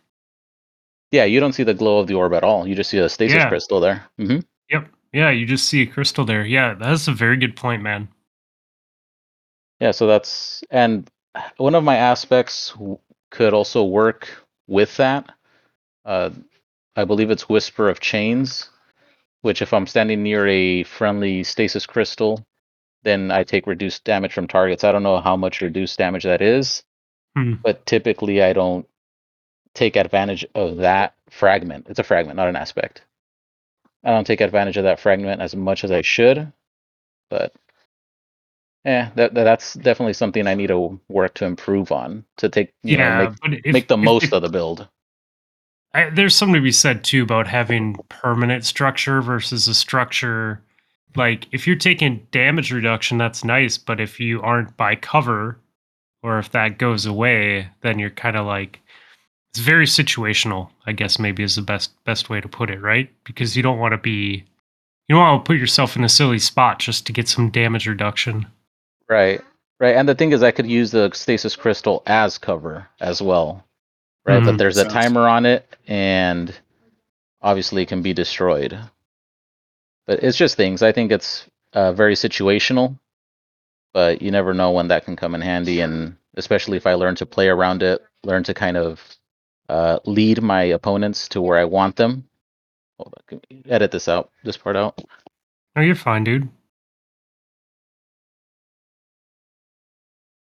Yeah, 1.13 1.25
you 1.25 1.41
don't 1.41 1.53
see 1.53 1.65
the 1.65 1.75
glow 1.75 1.99
of 1.99 2.07
the 2.07 2.15
orb 2.15 2.33
at 2.35 2.45
all. 2.45 2.67
You 2.69 2.75
just 2.75 2.91
see 2.91 2.99
a 2.99 3.09
stasis 3.09 3.37
Yeah. 3.37 3.49
crystal 3.49 3.81
there. 3.81 4.05
hmm 4.17 4.39
Yep. 4.71 4.89
Yeah, 5.13 5.31
you 5.31 5.45
just 5.47 5.67
see 5.69 5.83
a 5.83 5.87
crystal 5.87 6.25
there. 6.25 6.45
Yeah, 6.47 6.75
that's 6.75 7.09
a 7.09 7.13
very 7.13 7.37
good 7.37 7.57
point, 7.57 7.83
man. 7.83 8.09
Yeah, 9.81 9.91
so 9.93 10.07
that's 10.07 10.63
and 10.71 11.11
one 11.57 11.75
of 11.75 11.83
my 11.85 11.97
aspects 11.97 12.75
could 13.31 13.55
also 13.55 13.85
work 13.85 14.29
with 14.69 14.97
that. 14.99 15.31
Uh, 16.05 16.31
I 16.97 17.05
believe 17.05 17.31
it's 17.31 17.49
Whisper 17.49 17.89
of 17.89 18.01
Chains, 18.01 18.69
which 19.43 19.63
if 19.63 19.73
I'm 19.73 19.87
standing 19.87 20.23
near 20.23 20.47
a 20.47 20.83
friendly 20.85 21.43
stasis 21.45 21.87
crystal, 21.87 22.45
then 23.03 23.31
I 23.31 23.43
take 23.45 23.67
reduced 23.67 24.05
damage 24.05 24.33
from 24.33 24.47
targets. 24.47 24.85
I 24.85 24.93
don't 24.93 25.03
know 25.03 25.21
how 25.21 25.37
much 25.37 25.61
reduced 25.61 25.99
damage 25.99 26.25
that 26.25 26.43
is, 26.43 26.85
Hmm. 27.37 27.55
but 27.63 27.87
typically 27.87 28.43
I 28.43 28.53
don't 28.53 28.87
take 29.75 29.97
advantage 29.97 30.45
of 30.55 30.79
that 30.79 31.15
fragment. 31.31 31.87
It's 31.89 31.99
a 31.99 32.05
fragment, 32.05 32.37
not 32.37 32.49
an 32.49 32.57
aspect. 32.57 33.03
I 34.05 34.11
don't 34.11 34.27
take 34.27 34.41
advantage 34.41 34.77
of 34.77 34.85
that 34.85 35.01
fragment 35.01 35.43
as 35.43 35.55
much 35.55 35.85
as 35.85 35.91
I 35.91 36.03
should, 36.03 36.53
but 37.29 37.53
yeah, 38.85 39.11
that, 39.17 39.35
that 39.35 39.45
that's 39.45 39.75
definitely 39.75 40.15
something 40.15 40.47
I 40.47 40.55
need 40.55 40.69
to 40.69 40.99
work 41.09 41.35
to 41.35 41.45
improve 41.45 41.93
on 41.93 42.25
to 42.39 42.49
take 42.49 42.73
you 42.83 42.97
yeah, 42.97 43.11
know 43.19 43.37
make, 43.43 43.65
if, 43.65 43.73
make 43.73 43.89
the 43.89 43.97
if- 43.97 44.05
most 44.05 44.25
if- 44.25 44.33
of 44.33 44.43
the 44.43 44.49
build. 44.49 44.89
I, 45.93 46.09
there's 46.11 46.37
something 46.37 46.55
to 46.55 46.61
be 46.61 46.73
said 46.73 47.03
too 47.03 47.23
about 47.25 47.49
having 47.49 47.97
permanent 48.09 48.65
structure 48.65 49.21
versus 49.21 49.67
a 49.67 49.75
structure. 49.75 50.63
Like 51.17 51.49
if 51.53 51.67
you're 51.67 51.77
taking 51.77 52.27
damage 52.31 52.73
reduction, 52.73 53.19
that's 53.19 53.45
nice, 53.45 53.77
but 53.77 54.01
if 54.01 54.21
you 54.21 54.41
aren't 54.41 54.77
by 54.77 54.95
cover, 54.95 55.59
or 56.23 56.39
if 56.39 56.53
that 56.53 56.79
goes 56.79 57.07
away, 57.07 57.69
then 57.83 57.99
you're 57.99 58.11
kind 58.11 58.37
of 58.37 58.47
like 58.47 58.81
it's 59.53 59.61
very 59.61 59.87
situational. 59.87 60.71
I 60.87 60.93
guess 60.93 61.19
maybe 61.19 61.43
is 61.43 61.57
the 61.57 61.63
best 61.63 61.93
best 62.05 62.31
way 62.31 62.41
to 62.41 62.49
put 62.49 62.71
it, 62.71 62.81
right? 62.81 63.11
Because 63.25 63.57
you 63.57 63.63
don't 63.63 63.79
want 63.79 63.93
to 63.93 63.99
be 63.99 64.45
you 65.09 65.17
don't 65.17 65.21
want 65.21 65.45
to 65.45 65.49
put 65.49 65.59
yourself 65.59 65.97
in 65.97 66.05
a 66.05 66.09
silly 66.09 66.39
spot 66.39 66.79
just 66.79 67.07
to 67.07 67.13
get 67.13 67.29
some 67.29 67.51
damage 67.51 67.89
reduction. 67.89 68.47
Right. 69.09 69.41
Right. 69.81 69.97
And 69.97 70.09
the 70.09 70.15
thing 70.15 70.33
is 70.33 70.43
I 70.43 70.53
could 70.53 70.67
use 70.71 70.93
the 70.93 71.11
stasis 71.15 71.57
crystal 71.57 72.03
as 72.07 72.39
cover 72.39 72.87
as 73.01 73.21
well. 73.21 73.65
Right. 74.25 74.41
Mhm. 74.41 74.45
But 74.45 74.59
there's 74.59 74.77
a 74.77 74.89
timer 74.89 75.27
on 75.27 75.47
it 75.47 75.67
and 75.89 76.55
obviously 77.43 77.83
it 77.83 77.89
can 77.89 78.03
be 78.03 78.13
destroyed. 78.13 78.79
But 80.07 80.23
it's 80.23 80.37
just 80.37 80.57
things. 80.57 80.83
I 80.83 80.93
think 80.93 81.11
it's 81.11 81.47
uh, 81.73 81.93
very 81.93 82.15
situational, 82.15 82.99
but 83.93 84.23
you 84.23 84.31
never 84.31 84.55
know 84.55 84.71
when 84.71 84.89
that 84.89 85.05
can 85.05 85.17
come 85.17 85.35
in 85.35 85.41
handy. 85.41 85.81
And 85.81 86.17
especially 86.37 86.77
if 86.77 86.87
I 86.87 86.95
learn 86.95 87.17
to 87.17 87.27
play 87.27 87.49
around 87.49 87.83
it, 87.83 88.01
learn 88.23 88.45
to 88.45 88.55
kind 88.55 88.77
of 88.77 89.01
uh, 89.71 90.01
lead 90.05 90.43
my 90.43 90.65
opponents 90.65 91.29
to 91.29 91.41
where 91.41 91.57
I 91.57 91.65
want 91.65 91.95
them. 91.95 92.25
Hold 92.99 93.15
on, 93.17 93.23
can 93.29 93.41
we 93.49 93.63
edit 93.71 93.93
this 93.93 94.09
out, 94.09 94.31
this 94.43 94.57
part 94.57 94.77
out. 94.77 95.01
Oh, 95.77 95.81
you're 95.81 95.95
fine, 95.95 96.25
dude. 96.25 96.49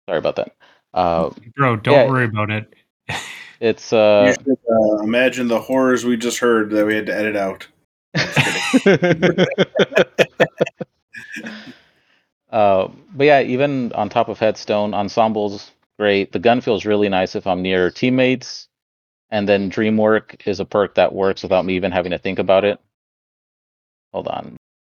Sorry 0.10 0.18
about 0.18 0.36
that. 0.38 0.56
Uh, 0.94 1.30
Bro, 1.56 1.78
don't 1.78 1.94
Yeah. 1.94 2.08
worry 2.08 2.26
about 2.26 2.50
it. 2.50 2.74
it's 3.60 3.92
you 3.92 4.00
uh, 4.00 4.34
should 4.34 4.58
uh, 4.70 5.04
imagine 5.04 5.48
the 5.48 5.60
horrors 5.60 6.04
we 6.04 6.18
just 6.18 6.40
heard 6.40 6.72
that 6.72 6.86
we 6.86 6.96
had 6.96 7.06
to 7.06 7.16
edit 7.16 7.36
out. 7.36 7.68
uh, 12.52 12.88
but 13.16 13.24
yeah, 13.24 13.42
even 13.42 13.94
on 13.94 14.10
top 14.10 14.28
of 14.28 14.40
Headstone, 14.40 14.96
ensembles 14.96 15.72
great. 16.00 16.32
The 16.32 16.40
gun 16.40 16.62
feels 16.62 16.86
really 16.86 17.10
nice 17.10 17.36
if 17.36 17.46
I'm 17.46 17.62
near 17.62 17.92
teammates, 17.92 18.68
and 19.34 19.50
then 19.50 19.72
Dreamwork 19.72 20.46
is 20.48 20.60
a 20.60 20.66
perk 20.66 20.94
that 20.96 21.12
works 21.12 21.42
without 21.42 21.66
me 21.66 21.76
even 21.76 21.92
having 21.92 22.12
to 22.12 22.20
think 22.20 22.38
about 22.38 22.64
it. 22.64 22.80
Hold 24.14 24.28
on, 24.28 24.58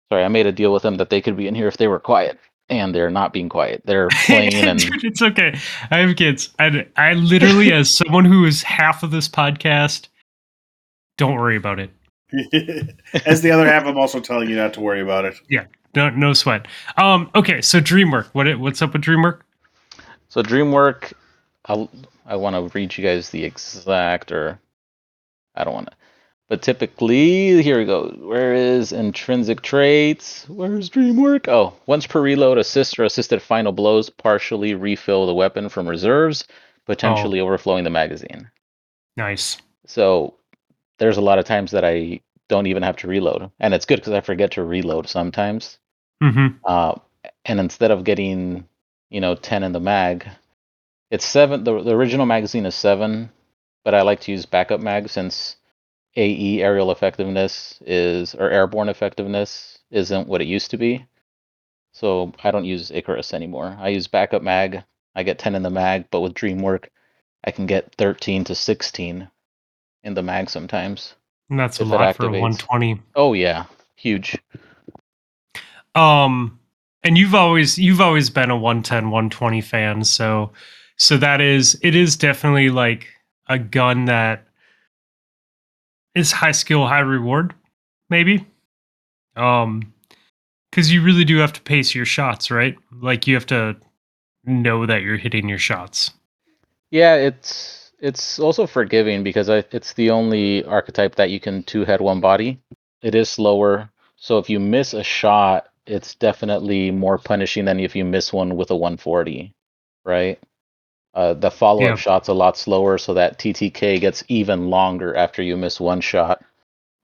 sorry, 0.10 0.25
I 0.25 0.27
made 0.27 0.46
a 0.46 0.51
deal 0.51 0.74
with 0.74 0.84
them 0.84 0.98
that 0.98 1.10
they 1.10 1.22
could 1.22 1.38
be 1.38 1.48
in 1.48 1.56
here 1.56 1.70
if 1.70 1.77
they 1.77 1.88
were 1.88 2.01
quiet, 2.01 2.38
and 2.68 2.94
they're 2.94 3.10
not 3.10 3.32
being 3.32 3.48
quiet. 3.48 3.82
They're 3.86 4.10
playing 4.25 4.54
and 4.54 4.77
Dude, 4.77 5.06
it's 5.06 5.22
okay. 5.22 5.58
I 5.89 6.00
have 6.00 6.18
kids. 6.18 6.54
I, 6.60 6.86
I 6.98 7.13
literally, 7.13 7.72
as 7.72 7.96
someone 7.98 8.25
who 8.25 8.44
is 8.46 8.62
half 8.62 9.04
of 9.04 9.12
this 9.12 9.30
podcast, 9.30 10.10
don't 11.18 11.36
worry 11.36 11.56
about 11.56 11.80
it. 11.80 11.92
As 13.25 13.42
the 13.42 13.51
other 13.51 13.65
half, 13.65 13.86
I'm 13.86 13.98
also 13.98 14.20
telling 14.20 14.50
you 14.50 14.58
not 14.58 14.74
to 14.74 14.82
worry 14.82 15.00
about 15.00 15.24
it. 15.24 15.36
Yeah, 15.48 15.65
no, 15.96 16.10
no 16.10 16.34
sweat. 16.34 16.68
Um, 16.98 17.30
okay, 17.36 17.62
so 17.62 17.80
DreamWork. 17.80 18.25
What 18.34 18.48
it- 18.48 18.60
what's 18.60 18.82
up 18.82 18.92
with 18.92 19.04
DreamWork? 19.04 19.39
So 20.27 20.42
DreamWork, 20.44 21.13
I'll, 21.68 21.89
I 22.25 22.36
want 22.36 22.55
to 22.55 22.77
read 22.77 22.98
you 22.98 23.03
guys 23.03 23.29
the 23.29 23.44
exact, 23.44 24.32
or 24.32 24.60
I 25.55 25.63
don't 25.63 25.74
want 25.74 25.91
to. 25.91 25.96
But 26.48 26.62
typically, 26.62 27.63
here 27.63 27.79
we 27.79 27.86
go. 27.86 28.10
Where 28.20 28.53
is 28.53 28.91
intrinsic 28.91 29.62
traits? 29.62 30.48
Where's 30.48 30.91
DreamWork? 30.91 31.48
Oh, 31.48 31.74
once 31.88 32.05
per 32.05 32.22
reload, 32.22 32.60
assist 32.60 33.00
or 33.00 33.03
assisted 33.03 33.41
final 33.41 33.72
blows 33.72 34.12
partially 34.12 34.75
refill 34.75 35.25
the 35.25 35.34
weapon 35.34 35.70
from 35.70 35.88
reserves, 35.88 36.46
potentially 36.86 37.39
overflowing 37.39 37.84
the 37.84 37.89
magazine. 37.89 38.50
Nice. 39.17 39.58
So 39.88 40.36
there's 41.00 41.17
a 41.17 41.22
lot 41.22 41.39
of 41.39 41.46
times 41.46 41.72
that 41.72 41.84
I 41.84 42.22
don't 42.48 42.67
even 42.67 42.84
have 42.84 42.98
to 42.98 43.08
reload, 43.08 43.50
and 43.60 43.74
it's 43.74 43.86
good 43.86 43.98
because 43.98 44.13
I 44.13 44.22
forget 44.22 44.51
to 44.51 44.63
reload 44.63 45.08
sometimes. 45.08 45.79
Mm-hmm. 46.22 46.58
Uh, 46.63 46.96
and 47.46 47.60
instead 47.60 47.89
of 47.89 48.03
getting, 48.03 48.67
you 49.10 49.20
know, 49.20 49.34
10 49.34 49.63
in 49.63 49.72
the 49.72 49.79
mag, 49.79 50.27
it's 51.15 51.25
seven. 51.25 51.63
The, 51.63 51.81
the 51.81 51.95
original 51.95 52.25
magazine 52.25 52.65
is 52.65 52.75
seven, 52.75 53.31
but 53.84 53.95
I 53.95 54.01
like 54.01 54.19
to 54.22 54.31
use 54.31 54.45
backup 54.45 54.81
mag 54.81 55.10
since 55.10 55.55
AE 56.17 56.62
aerial 56.62 56.91
effectiveness 56.91 57.81
is, 57.86 58.36
or 58.36 58.50
airborne 58.50 58.89
effectiveness 58.89 59.79
isn't 59.91 60.27
what 60.27 60.41
it 60.41 60.48
used 60.48 60.72
to 60.72 60.77
be. 60.77 61.05
So 61.93 62.34
I 62.43 62.51
don't 62.51 62.65
use 62.65 62.91
Icarus 62.91 63.34
anymore. 63.34 63.77
I 63.79 63.89
use 63.89 64.07
backup 64.07 64.41
mag. 64.41 64.84
I 65.15 65.24
get 65.24 65.39
10 65.39 65.55
in 65.55 65.63
the 65.63 65.69
mag, 65.69 66.07
but 66.12 66.19
with 66.19 66.34
Dreamwork, 66.34 66.88
I 67.45 67.51
can 67.51 67.65
get 67.65 67.95
13 67.98 68.43
to 68.45 68.55
16 68.55 69.29
in 70.03 70.13
the 70.13 70.22
mag 70.22 70.50
sometimes. 70.50 71.15
And 71.50 71.57
that's 71.57 71.79
a 71.79 71.86
lot 71.86 72.17
for 72.17 72.25
120. 72.25 73.01
Oh, 73.15 73.31
yeah. 73.31 73.65
Huge. 73.95 74.38
Um, 75.95 76.60
and 77.03 77.17
you've 77.17 77.36
always 77.36 77.77
you've 77.77 78.01
always 78.01 78.29
been 78.29 78.50
a 78.50 78.57
110, 78.57 79.05
120 79.12 79.62
fan, 79.62 80.03
so 80.03 80.51
so 80.98 81.18
that 81.18 81.42
is 81.42 81.78
it 81.82 81.96
is 81.96 82.16
definitely 82.16 82.70
like 82.70 83.08
a 83.48 83.60
gun 83.60 84.06
that 84.06 84.48
is 86.16 86.32
high 86.32 86.52
skill, 86.52 86.88
high 86.88 87.00
reward, 87.00 87.54
maybe. 88.10 88.46
Um, 89.36 89.94
because 90.72 90.92
you 90.92 91.02
really 91.02 91.24
do 91.24 91.38
have 91.38 91.54
to 91.54 91.62
pace 91.62 91.96
your 91.96 92.06
shots, 92.06 92.52
right? 92.52 92.75
Like 92.92 93.28
you 93.28 93.36
have 93.36 93.46
to 93.48 93.78
know 94.44 94.86
that 94.86 95.04
you're 95.04 95.18
hitting 95.18 95.48
your 95.48 95.58
shots. 95.58 96.12
Yeah, 96.92 97.16
it's 97.16 97.92
it's 98.00 98.40
also 98.40 98.68
forgiving 98.68 99.24
because 99.24 99.48
it's 99.50 99.94
the 99.94 100.10
only 100.10 100.64
archetype 100.66 101.16
that 101.16 101.30
you 101.30 101.40
can 101.40 101.64
two 101.64 101.86
head 101.86 102.02
one 102.02 102.20
body. 102.20 102.60
It 103.02 103.16
is 103.16 103.30
slower, 103.30 103.90
so 104.18 104.38
if 104.38 104.50
you 104.50 104.60
miss 104.60 104.94
a 104.94 105.04
shot, 105.04 105.68
it's 105.86 106.16
definitely 106.16 106.92
more 106.92 107.18
punishing 107.18 107.66
than 107.66 107.80
if 107.80 107.96
you 107.96 108.04
miss 108.04 108.34
one 108.34 108.56
with 108.56 108.72
a 108.72 108.75
140, 108.75 109.54
right? 110.04 110.40
Uh, 111.15 111.34
the 111.34 111.50
follow 111.50 111.84
up 111.84 111.89
Yeah. 111.91 111.95
shot's 111.95 112.27
a 112.27 112.34
lot 112.34 112.57
slower, 112.57 112.98
so 112.98 113.13
that 113.13 113.39
TTK 113.39 114.00
gets 114.01 114.24
even 114.27 114.69
longer 114.69 115.15
after 115.15 115.41
you 115.41 115.55
miss 115.57 115.79
one 115.79 116.01
shot. 116.01 116.43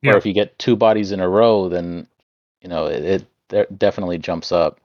Yeah. 0.02 0.14
Or 0.14 0.18
if 0.18 0.26
you 0.26 0.34
get 0.34 0.60
two 0.60 0.76
bodies 0.76 1.12
in 1.14 1.22
a 1.22 1.30
row, 1.30 1.70
then 1.70 2.08
you 2.62 2.70
know 2.70 2.88
it, 2.88 3.26
it 3.52 3.80
definitely 3.80 4.18
jumps 4.18 4.52
up. 4.52 4.80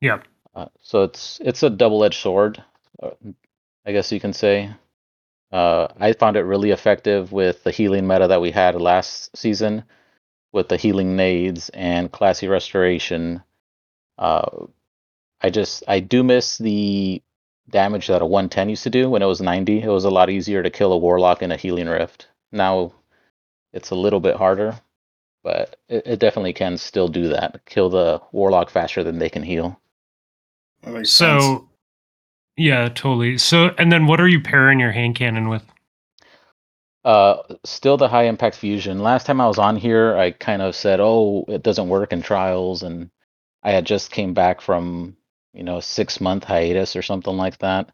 Yeah. 0.00 0.22
Uh, 0.54 0.66
so 0.80 1.02
it's 1.02 1.38
it's 1.44 1.62
a 1.62 1.70
double 1.70 2.02
edged 2.02 2.20
sword, 2.20 2.62
uh, 3.02 3.10
I 3.84 3.92
guess 3.92 4.10
you 4.10 4.20
can 4.20 4.32
say. 4.32 4.70
Uh, 5.52 5.88
I 6.00 6.12
found 6.14 6.36
it 6.36 6.42
really 6.42 6.70
effective 6.70 7.32
with 7.32 7.62
the 7.62 7.70
healing 7.70 8.06
meta 8.06 8.26
that 8.28 8.40
we 8.40 8.50
had 8.50 8.74
last 8.80 9.36
season, 9.36 9.84
with 10.52 10.68
the 10.68 10.76
healing 10.78 11.14
nades 11.14 11.68
and 11.70 12.10
classy 12.10 12.48
restoration. 12.48 13.42
Uh, 14.18 14.66
I 15.42 15.50
just 15.50 15.84
I 15.86 16.00
do 16.00 16.24
miss 16.24 16.56
the 16.58 17.22
damage 17.70 18.06
that 18.06 18.22
a 18.22 18.26
110 18.26 18.68
used 18.68 18.82
to 18.84 18.90
do 18.90 19.10
when 19.10 19.22
it 19.22 19.26
was 19.26 19.40
90. 19.40 19.82
It 19.82 19.88
was 19.88 20.04
a 20.04 20.10
lot 20.10 20.30
easier 20.30 20.62
to 20.62 20.70
kill 20.70 20.92
a 20.92 20.98
warlock 20.98 21.42
in 21.42 21.52
a 21.52 21.56
healing 21.56 21.88
rift. 21.88 22.28
Now 22.52 22.92
it's 23.72 23.90
a 23.90 23.94
little 23.94 24.20
bit 24.20 24.36
harder, 24.36 24.78
but 25.42 25.76
it, 25.88 26.06
it 26.06 26.18
definitely 26.18 26.52
can 26.52 26.78
still 26.78 27.08
do 27.08 27.28
that. 27.28 27.64
Kill 27.66 27.90
the 27.90 28.20
warlock 28.32 28.70
faster 28.70 29.02
than 29.02 29.18
they 29.18 29.28
can 29.28 29.42
heal. 29.42 29.80
So, 30.84 31.02
sense. 31.04 31.62
yeah, 32.56 32.88
totally. 32.88 33.38
So, 33.38 33.74
and 33.78 33.90
then 33.90 34.06
what 34.06 34.20
are 34.20 34.28
you 34.28 34.40
pairing 34.40 34.78
your 34.78 34.92
hand 34.92 35.16
cannon 35.16 35.48
with? 35.48 35.64
Uh, 37.04 37.42
still 37.64 37.96
the 37.96 38.08
high 38.08 38.24
impact 38.24 38.56
fusion. 38.56 39.00
Last 39.00 39.26
time 39.26 39.40
I 39.40 39.46
was 39.46 39.58
on 39.58 39.76
here, 39.76 40.16
I 40.16 40.32
kind 40.32 40.60
of 40.60 40.74
said, 40.74 40.98
"Oh, 41.00 41.44
it 41.46 41.62
doesn't 41.62 41.88
work 41.88 42.12
in 42.12 42.20
trials," 42.20 42.82
and 42.82 43.10
I 43.62 43.70
had 43.70 43.86
just 43.86 44.10
came 44.10 44.34
back 44.34 44.60
from 44.60 45.16
you 45.56 45.62
know 45.64 45.80
six 45.80 46.20
month 46.20 46.44
hiatus 46.44 46.94
or 46.94 47.02
something 47.02 47.36
like 47.36 47.58
that, 47.58 47.90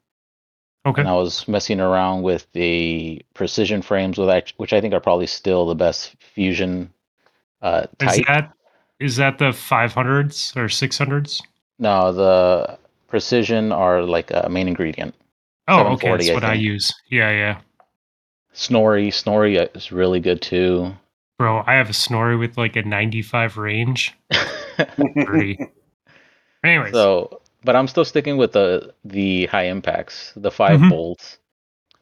Okay. 0.85 1.01
and 1.01 1.09
I 1.09 1.15
was 1.15 1.47
messing 1.47 1.81
around 1.81 2.23
with 2.23 2.47
the 2.53 3.23
precision 3.35 3.83
frames, 3.83 4.19
with 4.19 4.53
which 4.57 4.73
I 4.73 4.81
think 4.81 4.93
are 4.95 5.01
probably 5.01 5.27
still 5.27 5.67
the 5.67 5.75
best 5.75 6.17
fusion 6.21 6.93
uh, 7.63 7.87
Is 8.01 8.21
that 8.27 8.53
is 8.99 9.17
that 9.17 9.39
the 9.39 9.47
500s 9.47 10.57
or 10.57 10.67
600s? 10.67 11.41
No, 11.79 12.13
the 12.13 12.79
precision 13.09 13.73
are 13.73 14.03
like 14.03 14.31
a 14.31 14.49
main 14.49 14.69
ingredient. 14.69 15.15
Oh, 15.69 15.87
okay. 15.95 16.11
That's 16.11 16.31
I 16.31 16.35
what 16.35 16.45
I 16.45 16.55
use. 16.55 16.93
Yeah, 17.11 17.31
yeah. 17.31 17.61
Snorri, 18.53 19.11
Snorri 19.11 19.57
is 19.57 19.93
really 19.93 20.21
good 20.21 20.43
too. 20.43 20.93
Bro, 21.39 21.65
I 21.67 21.75
have 21.75 21.89
a 21.91 21.93
Snorri 21.93 22.37
with 22.37 22.59
like 22.59 22.77
a 22.77 22.83
95 22.83 23.57
range. 23.57 24.15
Pretty. 25.25 25.59
Anyways. 26.65 26.93
so, 26.93 27.42
but 27.65 27.77
I'm 27.77 27.89
still 27.89 28.05
sticking 28.05 28.37
with 28.37 28.53
the 28.53 28.95
the 29.05 29.47
high 29.47 29.65
impacts, 29.67 30.33
the 30.37 30.51
5 30.51 30.81
Mhm. 30.81 30.91
bolts. 30.91 31.39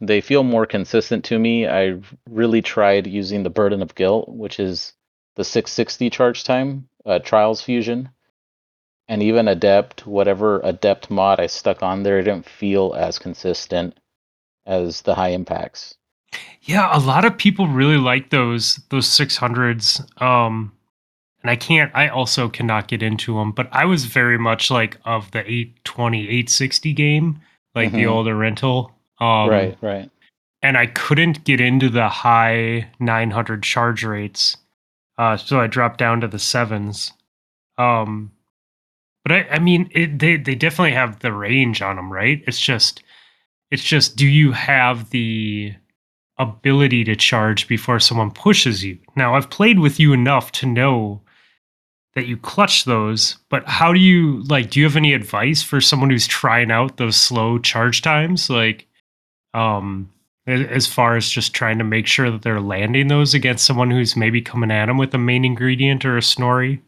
They 0.00 0.20
feel 0.20 0.42
more 0.42 0.64
consistent 0.66 1.24
to 1.26 1.38
me. 1.38 1.66
I 1.68 2.00
really 2.28 2.62
tried 2.62 3.06
using 3.06 3.42
the 3.42 3.50
Burden 3.50 3.82
of 3.82 3.94
Guilt, 3.94 4.28
which 4.28 4.58
is 4.58 4.94
the 5.36 5.44
660 5.44 6.08
charge 6.10 6.44
time, 6.44 6.88
uh, 7.04 7.18
Trials 7.18 7.60
Fusion, 7.62 8.08
and 9.08 9.22
even 9.22 9.48
Adept, 9.48 10.06
whatever 10.06 10.60
Adept 10.64 11.10
mod 11.10 11.40
I 11.40 11.46
stuck 11.46 11.82
on 11.82 12.02
there, 12.02 12.18
it 12.18 12.24
didn't 12.24 12.48
feel 12.48 12.94
as 12.94 13.18
consistent 13.18 13.98
as 14.66 15.02
the 15.02 15.14
high 15.14 15.30
impacts. 15.30 15.96
Yeah, 16.62 16.88
a 16.96 17.00
lot 17.00 17.24
of 17.24 17.36
people 17.36 17.66
really 17.66 17.96
like 17.98 18.30
those 18.30 18.76
those 18.90 19.06
600s. 19.08 20.00
Um 20.18 20.72
and 21.42 21.50
I 21.50 21.56
can't 21.56 21.90
I 21.94 22.08
also 22.08 22.48
cannot 22.48 22.88
get 22.88 23.02
into 23.02 23.34
them, 23.38 23.52
but 23.52 23.68
I 23.72 23.84
was 23.84 24.04
very 24.04 24.38
much 24.38 24.70
like 24.70 24.98
of 25.04 25.30
the 25.32 25.40
820 25.40 26.22
860 26.28 26.92
game, 26.92 27.40
like 27.74 27.92
the 27.92 28.04
Mhm. 28.04 28.10
older 28.10 28.36
rental. 28.36 28.92
Um 29.20 29.48
right, 29.48 29.78
right. 29.82 30.10
and 30.62 30.76
I 30.78 30.86
couldn't 30.86 31.44
get 31.44 31.60
into 31.60 31.88
the 31.88 32.08
high 32.08 32.88
900 33.00 33.62
charge 33.62 34.04
rates. 34.04 34.56
Uh 35.18 35.36
so 35.36 35.60
I 35.60 35.66
dropped 35.66 35.98
down 35.98 36.20
to 36.20 36.28
the 36.28 36.38
7s. 36.38 37.12
Um 37.78 38.32
but 39.24 39.32
I 39.32 39.46
I 39.52 39.58
mean 39.58 39.90
it, 39.92 40.18
they 40.18 40.36
they 40.36 40.54
definitely 40.54 40.92
have 40.92 41.20
the 41.20 41.32
range 41.32 41.82
on 41.82 41.96
them, 41.96 42.12
right? 42.12 42.42
It's 42.46 42.60
just 42.60 43.02
it's 43.70 43.84
just 43.84 44.16
do 44.16 44.26
you 44.26 44.52
have 44.52 45.10
the 45.10 45.74
ability 46.38 47.04
to 47.04 47.14
charge 47.14 47.68
before 47.68 48.00
someone 48.00 48.30
pushes 48.30 48.82
you. 48.82 48.98
Now, 49.14 49.34
I've 49.34 49.50
played 49.50 49.78
with 49.78 50.00
you 50.00 50.14
enough 50.14 50.50
to 50.52 50.66
know 50.66 51.20
that 52.14 52.26
you 52.26 52.36
clutch 52.36 52.84
those, 52.84 53.36
but 53.48 53.66
how 53.68 53.92
do 53.92 54.00
you 54.00 54.42
like 54.44 54.70
do 54.70 54.80
you 54.80 54.86
have 54.86 54.96
any 54.96 55.14
advice 55.14 55.62
for 55.62 55.80
someone 55.80 56.10
who's 56.10 56.26
trying 56.26 56.70
out 56.70 56.96
those 56.96 57.16
slow 57.16 57.58
charge 57.58 58.02
times 58.02 58.50
like 58.50 58.86
um 59.54 60.10
as 60.46 60.86
far 60.86 61.16
as 61.16 61.28
just 61.28 61.54
trying 61.54 61.78
to 61.78 61.84
make 61.84 62.06
sure 62.06 62.30
that 62.30 62.42
they're 62.42 62.60
landing 62.60 63.08
those 63.08 63.34
against 63.34 63.64
someone 63.64 63.90
who's 63.90 64.16
maybe 64.16 64.42
coming 64.42 64.70
at 64.70 64.86
them 64.86 64.98
with 64.98 65.14
a 65.14 65.18
main 65.18 65.44
ingredient 65.44 66.04
or 66.04 66.16
a 66.16 66.22
snorri? 66.22 66.82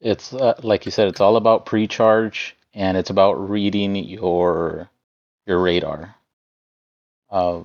It's 0.00 0.32
uh, 0.32 0.54
like 0.62 0.86
you 0.86 0.92
said, 0.92 1.08
it's 1.08 1.20
all 1.20 1.36
about 1.36 1.66
pre-charge 1.66 2.56
and 2.74 2.96
it's 2.96 3.10
about 3.10 3.34
reading 3.34 3.96
your 3.96 4.88
your 5.46 5.60
radar. 5.60 6.14
Uh, 7.30 7.60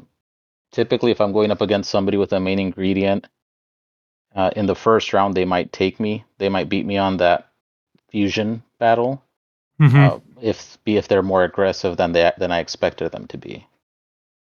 typically, 0.72 1.12
if 1.12 1.22
I'm 1.22 1.34
going 1.34 1.52
up 1.52 1.62
against 1.62 1.90
somebody 1.90 2.18
with 2.18 2.34
a 2.34 2.40
main 2.40 2.60
ingredient, 2.60 3.28
uh, 4.36 4.52
in 4.56 4.66
the 4.66 4.76
first 4.76 5.14
round 5.14 5.36
they 5.36 5.46
might 5.46 5.72
take 5.72 6.00
me. 6.00 6.24
They 6.38 6.50
might 6.50 6.70
beat 6.70 6.86
me 6.86 6.98
on 6.98 7.18
that 7.18 7.50
fusion 8.10 8.64
battle. 8.80 9.22
Mhm. 9.80 9.96
Uh, 9.96 10.20
if 10.42 10.78
be 10.84 10.98
if 10.98 11.08
they're 11.08 11.24
more 11.24 11.44
aggressive 11.44 11.98
than 11.98 12.12
they 12.12 12.32
than 12.38 12.52
I 12.52 12.60
expected 12.60 13.12
them 13.12 13.28
to 13.28 13.38
be. 13.38 13.66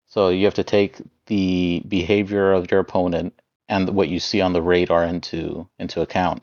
So 0.06 0.28
you 0.28 0.44
have 0.44 0.54
to 0.54 0.64
take 0.64 1.00
the 1.26 1.82
behavior 1.88 2.52
of 2.52 2.70
your 2.70 2.80
opponent 2.80 3.34
and 3.68 3.90
what 3.90 4.08
you 4.08 4.20
see 4.20 4.40
on 4.40 4.52
the 4.52 4.62
radar 4.62 5.04
into 5.04 5.68
into 5.78 6.00
account. 6.02 6.42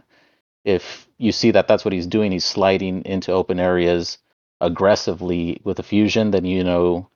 If 0.66 1.08
you 1.18 1.32
see 1.32 1.52
that 1.52 1.68
that's 1.68 1.86
what 1.86 1.94
he's 1.94 2.08
doing, 2.08 2.32
he's 2.32 2.46
sliding 2.46 3.04
into 3.06 3.32
open 3.32 3.60
areas 3.60 4.18
aggressively 4.62 5.62
with 5.64 5.80
a 5.80 5.84
fusion, 5.84 6.32
then 6.32 6.46
you 6.46 6.64
know 6.64 7.10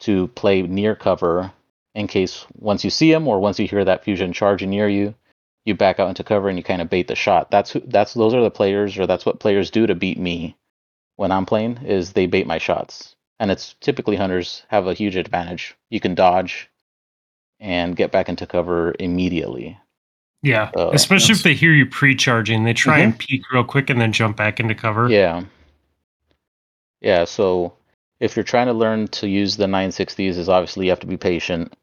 to 0.00 0.28
play 0.28 0.62
near 0.62 0.94
cover 0.94 1.52
in 1.94 2.06
case 2.06 2.44
once 2.58 2.84
you 2.84 2.90
see 2.90 3.12
him 3.12 3.26
or 3.28 3.40
once 3.40 3.58
you 3.58 3.66
hear 3.66 3.84
that 3.84 4.04
fusion 4.04 4.32
charging 4.32 4.70
near 4.70 4.88
you, 4.88 5.14
you 5.64 5.74
back 5.74 5.98
out 5.98 6.08
into 6.08 6.24
cover 6.24 6.48
and 6.48 6.58
you 6.58 6.64
kind 6.64 6.82
of 6.82 6.90
bait 6.90 7.08
the 7.08 7.14
shot. 7.14 7.50
That's 7.50 7.70
who, 7.70 7.80
that's 7.80 8.14
those 8.14 8.34
are 8.34 8.42
the 8.42 8.50
players 8.50 8.98
or 8.98 9.06
that's 9.06 9.24
what 9.24 9.40
players 9.40 9.70
do 9.70 9.86
to 9.86 9.94
beat 9.94 10.18
me 10.18 10.56
when 11.16 11.32
I'm 11.32 11.46
playing 11.46 11.78
is 11.84 12.12
they 12.12 12.26
bait 12.26 12.46
my 12.46 12.58
shots. 12.58 13.16
And 13.40 13.50
it's 13.50 13.74
typically 13.80 14.16
hunters 14.16 14.62
have 14.68 14.86
a 14.86 14.94
huge 14.94 15.16
advantage. 15.16 15.76
You 15.90 16.00
can 16.00 16.14
dodge 16.14 16.70
and 17.60 17.96
get 17.96 18.12
back 18.12 18.28
into 18.28 18.46
cover 18.46 18.94
immediately. 18.98 19.78
Yeah, 20.42 20.70
especially 20.92 21.32
if 21.32 21.42
they 21.42 21.54
hear 21.54 21.72
you 21.72 21.86
pre-charging, 21.86 22.64
they 22.64 22.74
try 22.74 22.98
and 22.98 23.14
mm-hmm. 23.14 23.18
peek 23.18 23.50
real 23.50 23.64
quick 23.64 23.88
and 23.88 23.98
then 23.98 24.12
jump 24.12 24.36
back 24.36 24.60
into 24.60 24.74
cover. 24.74 25.08
Yeah. 25.08 25.44
Yeah, 27.00 27.24
so 27.24 27.72
if 28.20 28.36
you're 28.36 28.44
trying 28.44 28.66
to 28.66 28.74
learn 28.74 29.08
to 29.08 29.26
use 29.26 29.56
the 29.56 29.64
960s 29.64 30.36
is 30.36 30.48
obviously 30.50 30.86
you 30.86 30.90
have 30.90 31.00
to 31.00 31.06
be 31.06 31.16
patient. 31.16 31.74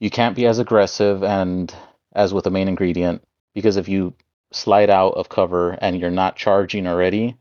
You 0.00 0.08
can't 0.08 0.34
be 0.34 0.46
as 0.46 0.58
aggressive 0.58 1.22
and 1.22 1.74
as 2.12 2.32
with 2.34 2.44
the 2.44 2.50
main 2.50 2.68
ingredient 2.68 3.22
because 3.54 3.76
if 3.76 3.88
you 3.88 4.14
slide 4.52 4.90
out 4.90 5.14
of 5.14 5.28
cover 5.28 5.72
and 5.72 5.98
you're 5.98 6.10
not 6.10 6.36
charging 6.36 6.86
already, 6.86 7.36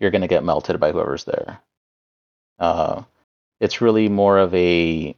you're 0.00 0.10
going 0.10 0.22
to 0.22 0.28
get 0.28 0.44
melted 0.44 0.80
by 0.80 0.92
whoever's 0.92 1.24
there. 1.24 1.60
Uh, 2.58 3.02
it's 3.60 3.80
really 3.80 4.08
more 4.08 4.38
of 4.38 4.54
a 4.54 5.16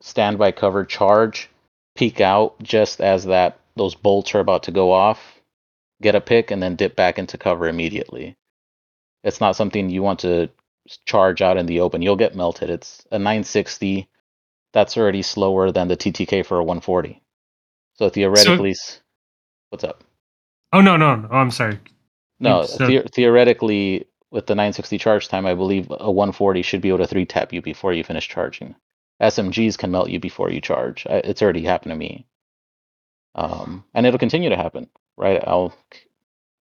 standby 0.00 0.52
cover 0.52 0.84
charge, 0.84 1.48
peek 1.94 2.20
out 2.20 2.60
just 2.62 3.00
as 3.00 3.24
that 3.26 3.58
those 3.76 3.94
bolts 3.94 4.34
are 4.34 4.40
about 4.40 4.64
to 4.64 4.70
go 4.70 4.92
off, 4.92 5.40
get 6.00 6.14
a 6.14 6.20
pick, 6.20 6.50
and 6.50 6.62
then 6.62 6.76
dip 6.76 6.96
back 6.96 7.18
into 7.18 7.38
cover 7.38 7.68
immediately. 7.68 8.36
It's 9.22 9.40
not 9.40 9.56
something 9.56 9.88
you 9.88 10.02
want 10.02 10.20
to 10.20 10.50
charge 11.06 11.42
out 11.42 11.56
in 11.56 11.66
the 11.66 11.80
open. 11.80 12.02
You'll 12.02 12.16
get 12.16 12.34
melted. 12.34 12.70
It's 12.70 13.04
a 13.10 13.18
960. 13.18 14.08
That's 14.72 14.96
already 14.96 15.22
slower 15.22 15.70
than 15.70 15.88
the 15.88 15.96
TTK 15.96 16.44
for 16.44 16.58
a 16.58 16.64
140. 16.64 17.22
So 18.02 18.08
theoretically, 18.08 18.70
s 18.72 19.00
what's 19.70 19.84
up? 19.84 20.02
Oh 20.72 20.80
no, 20.80 20.96
no, 20.96 21.14
no. 21.14 21.28
I'm 21.28 21.52
sorry. 21.52 21.78
No, 22.40 22.64
So- 22.64 22.86
the- 22.88 23.08
theoretically, 23.14 24.08
with 24.32 24.48
the 24.48 24.56
960 24.56 24.98
charge 24.98 25.28
time, 25.28 25.46
I 25.46 25.54
believe 25.54 25.86
a 25.88 26.10
140 26.10 26.62
should 26.62 26.80
be 26.80 26.88
able 26.88 26.98
to 26.98 27.06
three 27.06 27.24
tap 27.24 27.52
you 27.52 27.62
before 27.62 27.92
you 27.92 28.02
finish 28.02 28.26
charging. 28.28 28.74
SMGs 29.20 29.78
can 29.78 29.92
melt 29.92 30.10
you 30.10 30.18
before 30.18 30.50
you 30.50 30.60
charge. 30.60 31.06
I- 31.06 31.18
It's 31.22 31.42
already 31.42 31.62
happened 31.62 31.92
to 31.92 31.96
me, 31.96 32.26
um, 33.36 33.84
and 33.94 34.04
it'll 34.04 34.18
continue 34.18 34.48
to 34.48 34.56
happen. 34.56 34.90
Right? 35.16 35.40
I'll. 35.46 35.72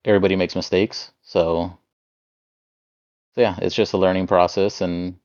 Everybody 0.05 0.35
makes 0.35 0.55
mistakes, 0.55 1.11
so. 1.23 1.75
So 3.33 3.41
yeah, 3.41 3.55
it's 3.63 3.73
just 3.73 3.93
a 3.93 3.97
learning 3.97 4.27
process, 4.27 4.79
and 4.81 5.17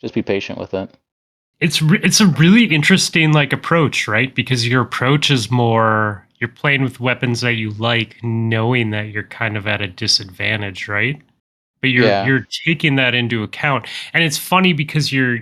just 0.00 0.14
be 0.14 0.22
patient 0.22 0.60
with 0.60 0.74
it. 0.74 0.96
It's 1.62 1.80
re- 1.80 2.00
it's 2.02 2.20
a 2.20 2.26
really 2.26 2.64
interesting 2.64 3.32
like 3.32 3.52
approach 3.52 4.08
right? 4.08 4.34
Because 4.34 4.66
your 4.68 4.82
approach 4.82 5.30
is 5.30 5.50
more 5.50 6.26
you're 6.40 6.48
playing 6.48 6.82
with 6.82 6.98
weapons 7.00 7.40
that 7.42 7.54
you 7.54 7.70
like 7.74 8.16
knowing 8.22 8.90
that 8.90 9.08
you're 9.08 9.22
kind 9.22 9.56
of 9.56 9.66
at 9.66 9.80
a 9.80 9.86
disadvantage 9.86 10.88
right? 10.88 11.20
But 11.80 11.90
you're 11.90 12.06
Yeah. 12.06 12.26
you're 12.26 12.46
taking 12.66 12.96
that 12.96 13.14
into 13.14 13.42
account. 13.42 13.86
And 14.12 14.24
it's 14.24 14.38
funny 14.38 14.72
because 14.72 15.12
your 15.12 15.38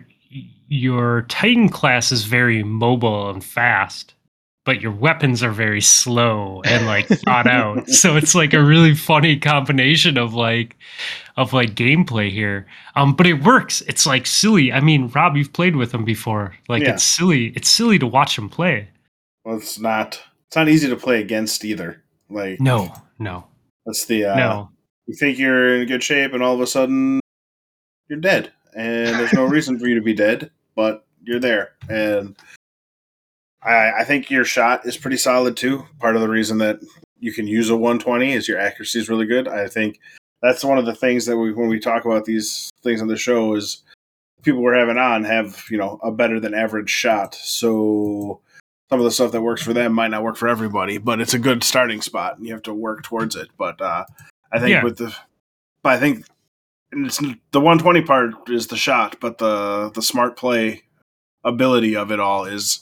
your 0.68 1.22
titan 1.22 1.68
class 1.68 2.12
is 2.12 2.24
very 2.24 2.62
mobile 2.62 3.30
and 3.30 3.42
fast 3.42 4.14
but 4.64 4.81
your 4.81 4.92
weapons 4.92 5.42
are 5.42 5.53
very 5.53 5.81
slow 5.81 6.61
and 6.64 6.87
like 6.87 7.07
thought 7.25 7.46
out 7.46 7.88
so 7.88 8.16
it's 8.16 8.35
like 8.35 8.53
a 8.53 8.62
really 8.62 8.94
funny 8.94 9.38
combination 9.38 10.18
of 10.18 10.35
like 10.35 10.77
of 11.37 11.53
like 11.53 11.75
gameplay 11.75 12.31
here 12.31 12.66
um, 12.96 13.14
but 13.14 13.27
it 13.27 13.44
works. 13.44 13.81
It's 13.83 14.05
like 14.05 14.27
silly. 14.27 14.73
I 14.73 14.81
mean, 14.81 15.09
Rob, 15.09 15.37
you've 15.37 15.53
played 15.53 15.77
with 15.77 15.94
him 15.94 16.05
before. 16.05 16.55
Like 16.68 16.83
Yeah. 16.83 16.94
it's 16.94 17.05
silly. 17.05 17.46
It's 17.57 17.68
silly 17.70 17.99
to 17.99 18.07
watch 18.07 18.37
him 18.37 18.49
play. 18.49 18.88
Well, 19.44 19.57
it's 19.57 19.79
not. 19.79 20.20
It's 20.49 20.57
not 20.57 20.68
easy 20.68 20.88
to 20.88 20.96
play 20.96 21.20
against 21.20 21.64
either. 21.64 22.03
Like 22.29 22.61
No, 22.61 22.92
no, 23.18 23.46
that's 23.87 24.05
the. 24.07 24.27
Uh, 24.27 24.37
no. 24.37 24.70
You 25.07 25.14
think 25.14 25.38
you're 25.38 25.81
in 25.81 25.88
good 25.88 26.03
shape, 26.03 26.35
and 26.35 26.42
all 26.42 26.55
of 26.55 26.61
a 26.61 26.66
sudden, 26.66 27.20
you're 28.09 28.20
dead, 28.20 28.53
and 28.77 29.18
there's 29.18 29.33
no 29.33 29.44
reason 29.44 29.79
for 29.79 29.87
you 29.87 29.94
to 29.96 30.03
be 30.03 30.14
dead, 30.14 30.51
but 30.77 31.05
you're 31.23 31.40
there, 31.40 31.73
and 31.88 32.37
I, 33.62 33.92
I 34.01 34.05
think 34.05 34.31
your 34.31 34.44
shot 34.44 34.87
is 34.87 34.96
pretty 34.96 35.16
solid 35.16 35.57
too. 35.57 35.87
Part 35.99 36.16
of 36.16 36.23
the 36.23 36.29
reason 36.29 36.59
that 36.59 36.81
you 37.18 37.33
can 37.33 37.46
use 37.46 37.68
a 37.70 37.77
120 37.77 38.33
is 38.33 38.49
your 38.49 38.59
accuracy 38.59 38.99
is 38.99 39.09
really 39.09 39.27
good. 39.27 39.49
I 39.49 39.68
think 39.68 40.01
that's 40.42 40.64
one 40.64 40.79
of 40.79 40.87
the 40.87 40.94
things 40.94 41.27
that 41.27 41.37
we 41.37 41.53
when 41.53 41.68
we 41.68 41.79
talk 41.79 42.05
about 42.05 42.25
these 42.25 42.70
things 42.83 43.03
on 43.03 43.09
the 43.09 43.16
show 43.16 43.55
is 43.55 43.83
people 44.42 44.62
we're 44.62 44.79
having 44.79 44.96
on 44.96 45.25
have 45.25 45.64
you 45.70 45.77
know 45.77 45.99
a 46.03 46.11
better 46.11 46.40
than 46.40 46.55
average 46.55 46.88
shot. 46.90 47.35
So 47.35 48.40
some 48.88 48.99
of 48.99 49.05
the 49.05 49.11
stuff 49.11 49.33
that 49.33 49.42
works 49.42 49.62
for 49.62 49.73
them 49.75 49.92
might 49.92 50.09
not 50.11 50.23
work 50.23 50.37
for 50.37 50.49
everybody, 50.49 50.99
but 50.99 51.20
it's 51.20 51.35
a 51.35 51.38
good 51.38 51.62
starting 51.62 52.01
spot, 52.01 52.38
and 52.38 52.46
you 52.46 52.53
have 52.55 52.62
to 52.62 52.75
work 52.75 53.03
towards 53.03 53.37
it. 53.37 53.49
But 53.59 53.81
uh, 53.81 54.05
I 54.51 54.59
think 54.59 54.70
Yeah. 54.70 54.83
with 54.85 54.96
the, 54.96 55.14
but 55.83 55.92
I 55.92 55.99
think 55.99 56.25
and 56.92 57.07
it's 57.07 57.18
the 57.18 57.61
120 57.61 58.03
part 58.03 58.49
is 58.49 58.66
the 58.68 58.77
shot, 58.77 59.16
but 59.20 59.37
the 59.38 59.90
the 59.94 60.03
smart 60.03 60.37
play 60.37 60.83
ability 61.44 61.94
of 61.96 62.11
it 62.11 62.18
all 62.20 62.46
is 62.46 62.81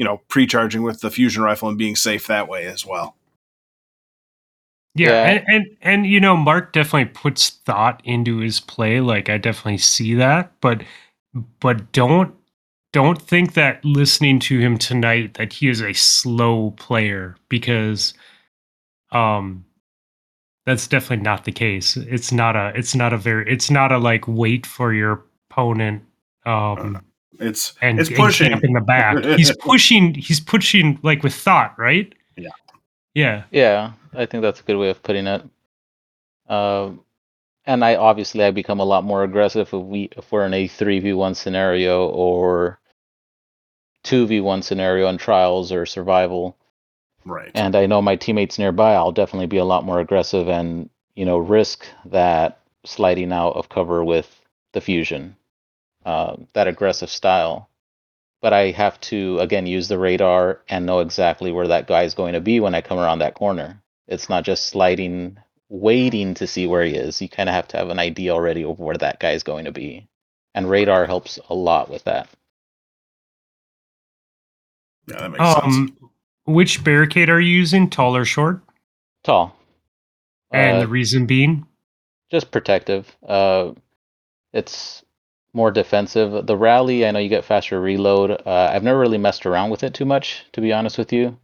you 0.00 0.06
know 0.06 0.22
pre-charging 0.28 0.82
with 0.82 1.02
the 1.02 1.10
fusion 1.10 1.42
rifle 1.42 1.68
and 1.68 1.76
being 1.76 1.94
safe 1.94 2.26
that 2.26 2.48
way 2.48 2.64
as 2.64 2.86
well. 2.86 3.16
Yeah, 4.94 5.08
Yeah. 5.10 5.24
And, 5.24 5.44
and 5.46 5.76
and 5.82 6.06
you 6.06 6.20
know, 6.20 6.38
Mark 6.38 6.72
definitely 6.72 7.12
puts 7.12 7.50
thought 7.50 8.00
into 8.02 8.38
his 8.38 8.60
play. 8.60 9.00
Like 9.00 9.28
I 9.28 9.36
definitely 9.36 9.76
see 9.76 10.14
that, 10.14 10.52
but 10.62 10.82
but 11.60 11.92
don't 11.92 12.34
don't 12.94 13.20
think 13.20 13.52
that 13.54 13.84
listening 13.84 14.40
to 14.40 14.58
him 14.58 14.78
tonight 14.78 15.34
that 15.34 15.52
he 15.52 15.68
is 15.68 15.82
a 15.82 15.92
slow 15.92 16.70
player 16.72 17.36
because 17.50 18.14
um 19.12 19.66
that's 20.64 20.88
definitely 20.88 21.22
not 21.22 21.44
the 21.44 21.52
case. 21.52 21.98
It's 21.98 22.32
not 22.32 22.56
a 22.56 22.72
it's 22.74 22.94
not 22.94 23.12
a 23.12 23.18
very 23.18 23.52
it's 23.52 23.70
not 23.70 23.92
a 23.92 23.98
like 23.98 24.26
wait 24.26 24.64
for 24.64 24.94
your 24.94 25.24
opponent 25.50 26.04
um 26.46 27.02
It's 27.38 27.74
and, 27.80 28.00
it's 28.00 28.10
pushing. 28.10 28.50
camp 28.50 28.64
in 28.64 28.72
the 28.72 28.80
back. 28.80 29.24
He's 29.38 29.54
pushing 29.56 30.14
he's 30.14 30.40
pushing 30.40 30.98
like 31.02 31.22
with 31.22 31.34
thought, 31.34 31.78
right? 31.78 32.12
Yeah. 32.36 32.50
Yeah. 33.14 33.44
Yeah, 33.50 33.92
I 34.14 34.26
think 34.26 34.42
that's 34.42 34.60
a 34.60 34.64
good 34.64 34.76
way 34.76 34.90
of 34.90 35.02
putting 35.02 35.26
it. 35.26 35.42
Um, 36.48 37.00
and 37.66 37.84
I 37.84 37.94
obviously 37.94 38.42
I 38.42 38.50
become 38.50 38.80
a 38.80 38.84
lot 38.84 39.04
more 39.04 39.22
aggressive 39.22 39.68
if 39.68 39.72
we 39.72 40.10
if 40.16 40.32
we're 40.32 40.46
in 40.46 40.54
a 40.54 40.66
three 40.66 40.98
v 40.98 41.12
one 41.12 41.34
scenario 41.34 42.08
or 42.08 42.80
two 44.02 44.26
v 44.26 44.40
one 44.40 44.62
scenario 44.62 45.08
in 45.08 45.18
trials 45.18 45.70
or 45.70 45.86
survival, 45.86 46.56
right. 47.24 47.52
and 47.54 47.76
I 47.76 47.86
know 47.86 48.02
my 48.02 48.16
teammates 48.16 48.58
nearby. 48.58 48.94
I'll 48.94 49.12
definitely 49.12 49.46
be 49.46 49.58
a 49.58 49.64
lot 49.64 49.84
more 49.84 50.00
aggressive 50.00 50.48
and 50.48 50.90
you 51.14 51.24
know 51.24 51.38
risk 51.38 51.86
that 52.06 52.60
sliding 52.84 53.32
out 53.32 53.52
of 53.52 53.68
cover 53.68 54.02
with 54.02 54.40
the 54.72 54.80
fusion, 54.80 55.36
uh, 56.04 56.36
that 56.54 56.68
aggressive 56.68 57.10
style. 57.10 57.68
But 58.42 58.52
I 58.54 58.70
have 58.72 59.00
to 59.02 59.38
again 59.40 59.66
use 59.66 59.88
the 59.88 59.98
radar 59.98 60.62
and 60.68 60.86
know 60.86 61.00
exactly 61.00 61.52
where 61.52 61.68
that 61.68 61.86
guy 61.86 62.04
is 62.04 62.14
going 62.14 62.34
to 62.34 62.40
be 62.40 62.60
when 62.60 62.74
I 62.74 62.80
come 62.82 62.98
around 62.98 63.18
that 63.20 63.34
corner. 63.34 63.82
It's 64.08 64.28
not 64.28 64.44
just 64.44 64.66
sliding, 64.66 65.38
waiting 65.68 66.34
to 66.34 66.46
see 66.46 66.66
where 66.66 66.84
he 66.84 66.94
is. 66.94 67.20
You 67.22 67.28
kind 67.28 67.48
of 67.48 67.54
have 67.54 67.68
to 67.68 67.76
have 67.76 67.90
an 67.90 67.98
idea 67.98 68.32
already 68.32 68.64
of 68.64 68.78
where 68.80 68.96
that 68.96 69.20
guy 69.20 69.32
is 69.32 69.42
going 69.42 69.66
to 69.66 69.72
be, 69.72 70.08
and 70.54 70.70
radar 70.70 71.06
helps 71.06 71.38
a 71.50 71.54
lot 71.54 71.90
with 71.90 72.04
that. 72.04 72.28
yeah, 75.06 75.20
that 75.20 75.30
makes 75.30 75.52
sense. 75.52 75.64
Um 75.64 75.96
which 76.44 76.82
barricade 76.82 77.28
are 77.28 77.40
you 77.40 77.54
using? 77.54 77.88
Tall 77.90 78.16
or 78.16 78.24
short? 78.24 78.62
Tall, 79.22 79.54
And 80.52 80.76
Uh, 80.76 80.80
the 80.80 80.88
reason 80.88 81.26
being? 81.26 81.66
just 82.30 82.50
protective. 82.50 83.14
Uh, 83.26 83.72
it's 84.52 85.04
more 85.52 85.70
defensive. 85.70 86.46
The 86.46 86.56
rally, 86.56 87.06
I 87.06 87.10
know 87.10 87.18
you 87.18 87.28
get 87.28 87.44
faster 87.44 87.80
reload. 87.80 88.30
Uh, 88.30 88.70
I've 88.72 88.84
never 88.84 88.98
really 88.98 89.18
messed 89.18 89.46
around 89.46 89.70
with 89.70 89.82
it 89.82 89.94
too 89.94 90.04
much, 90.04 90.44
to 90.52 90.60
be 90.60 90.72
honest 90.72 90.96
with 90.98 91.12
you. 91.12 91.38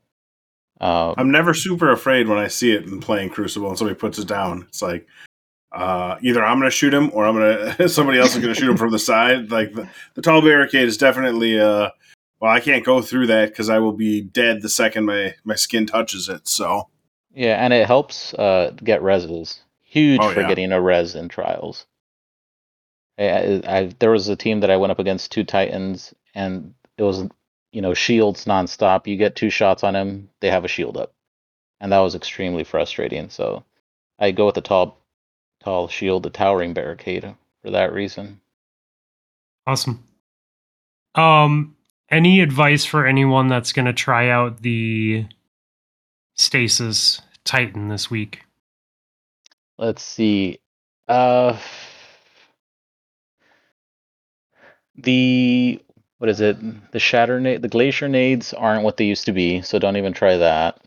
Um, 0.81 1.15
I'm 1.17 1.31
never 1.31 1.55
super 1.55 1.91
afraid 1.91 2.29
when 2.29 2.39
I 2.39 2.49
see 2.49 2.73
it 2.73 2.85
in 2.85 3.01
playing 3.01 3.31
Crucible 3.31 3.69
and 3.69 3.79
somebody 3.79 3.99
puts 3.99 4.19
it 4.19 4.29
down. 4.29 4.67
It's 4.69 4.83
like 4.83 5.07
uh, 5.73 6.17
either 6.23 6.45
I'm 6.45 6.59
going 6.59 6.71
to 6.71 6.77
shoot 6.77 6.93
him 6.93 7.11
or 7.15 7.27
I'm 7.27 7.35
going 7.35 7.77
to 7.77 7.89
somebody 7.89 8.19
else 8.19 8.35
is 8.35 8.43
going 8.43 8.55
to 8.55 8.61
shoot 8.61 8.71
him 8.71 8.77
from 8.77 8.91
the 8.93 8.99
side. 8.99 9.51
Like 9.51 9.73
the, 9.73 9.89
the 10.15 10.23
tall 10.23 10.43
barricade 10.43 10.87
is 10.87 10.99
definitely 10.99 11.59
uh, 11.59 11.91
well, 12.41 12.53
I 12.53 12.61
can't 12.61 12.85
go 12.85 13.01
through 13.01 13.29
that 13.29 13.49
because 13.49 13.71
I 13.71 13.79
will 13.79 13.93
be 13.93 14.21
dead 14.21 14.61
the 14.61 14.69
second 14.69 15.07
my 15.07 15.35
my 15.45 15.55
skin 15.55 15.87
touches 15.87 16.29
it. 16.29 16.47
So 16.47 16.89
yeah, 17.35 17.57
and 17.65 17.73
it 17.73 17.87
helps 17.87 18.35
uh, 18.35 18.73
get 18.85 19.01
reses. 19.01 19.61
Huge 19.83 20.21
Oh, 20.23 20.31
for 20.33 20.43
yeah. 20.43 20.49
getting 20.49 20.73
a 20.73 20.81
res 20.81 21.15
in 21.15 21.29
trials. 21.29 21.87
I, 23.19 23.29
I, 23.29 23.63
I, 23.67 23.95
there 23.99 24.11
was 24.11 24.29
a 24.29 24.37
team 24.37 24.61
that 24.61 24.71
I 24.71 24.77
went 24.77 24.91
up 24.91 24.99
against 24.99 25.33
two 25.33 25.45
Titans, 25.45 26.15
and 26.35 26.75
it 26.99 27.03
was 27.03 27.25
you 27.73 27.83
know 27.83 27.95
shields 27.95 28.45
nonstop. 28.45 29.07
You 29.07 29.17
get 29.17 29.37
two 29.37 29.51
shots 29.51 29.85
on 29.85 29.97
him, 29.97 30.31
they 30.41 30.51
have 30.51 30.65
a 30.65 30.69
shield 30.69 30.97
up, 30.97 31.15
and 31.81 31.93
that 31.93 31.99
was 32.01 32.15
extremely 32.15 32.65
frustrating. 32.65 33.31
So 33.31 33.65
I 34.19 34.31
go 34.31 34.47
with 34.47 34.55
the 34.55 34.61
tall, 34.61 34.99
tall 35.63 35.89
shield, 35.89 36.23
the 36.23 36.31
towering 36.31 36.75
barricade 36.75 37.35
for 37.63 37.71
that 37.71 37.93
reason. 37.93 38.41
Awesome. 39.67 40.05
Um, 41.15 41.77
any 42.11 42.41
advice 42.41 42.85
for 42.85 43.07
anyone 43.07 43.49
that's 43.49 43.73
going 43.73 43.87
to 43.87 43.93
try 43.93 44.29
out 44.29 44.63
the 44.63 45.27
Stasis 46.35 47.21
Titan 47.45 47.89
this 47.89 48.11
week? 48.11 48.43
Let's 49.79 50.03
see. 50.03 50.61
Uh, 51.09 51.59
the 54.99 55.81
what 56.19 56.31
is 56.31 56.41
it? 56.41 56.93
The 56.93 56.99
shatter 56.99 57.41
nade, 57.41 57.63
the 57.63 57.69
glacier 57.69 58.09
nades 58.09 58.55
aren't 58.55 58.85
what 58.85 58.97
they 58.97 59.05
used 59.05 59.27
to 59.27 59.33
be, 59.33 59.63
so 59.63 59.79
don't 59.79 59.97
even 59.97 60.13
try 60.13 60.37
that. 60.37 60.81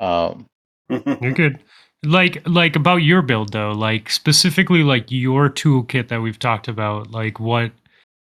Um, 0.00 0.46
You're 0.88 1.32
good. 1.32 1.58
Like 2.04 2.42
like 2.48 2.74
about 2.74 2.96
your 2.96 3.22
build 3.22 3.52
though, 3.52 3.72
like 3.72 4.10
specifically 4.10 4.82
like 4.82 5.10
your 5.10 5.48
toolkit 5.48 6.08
that 6.08 6.20
we've 6.20 6.38
talked 6.38 6.66
about, 6.66 7.12
like 7.12 7.38
what 7.38 7.70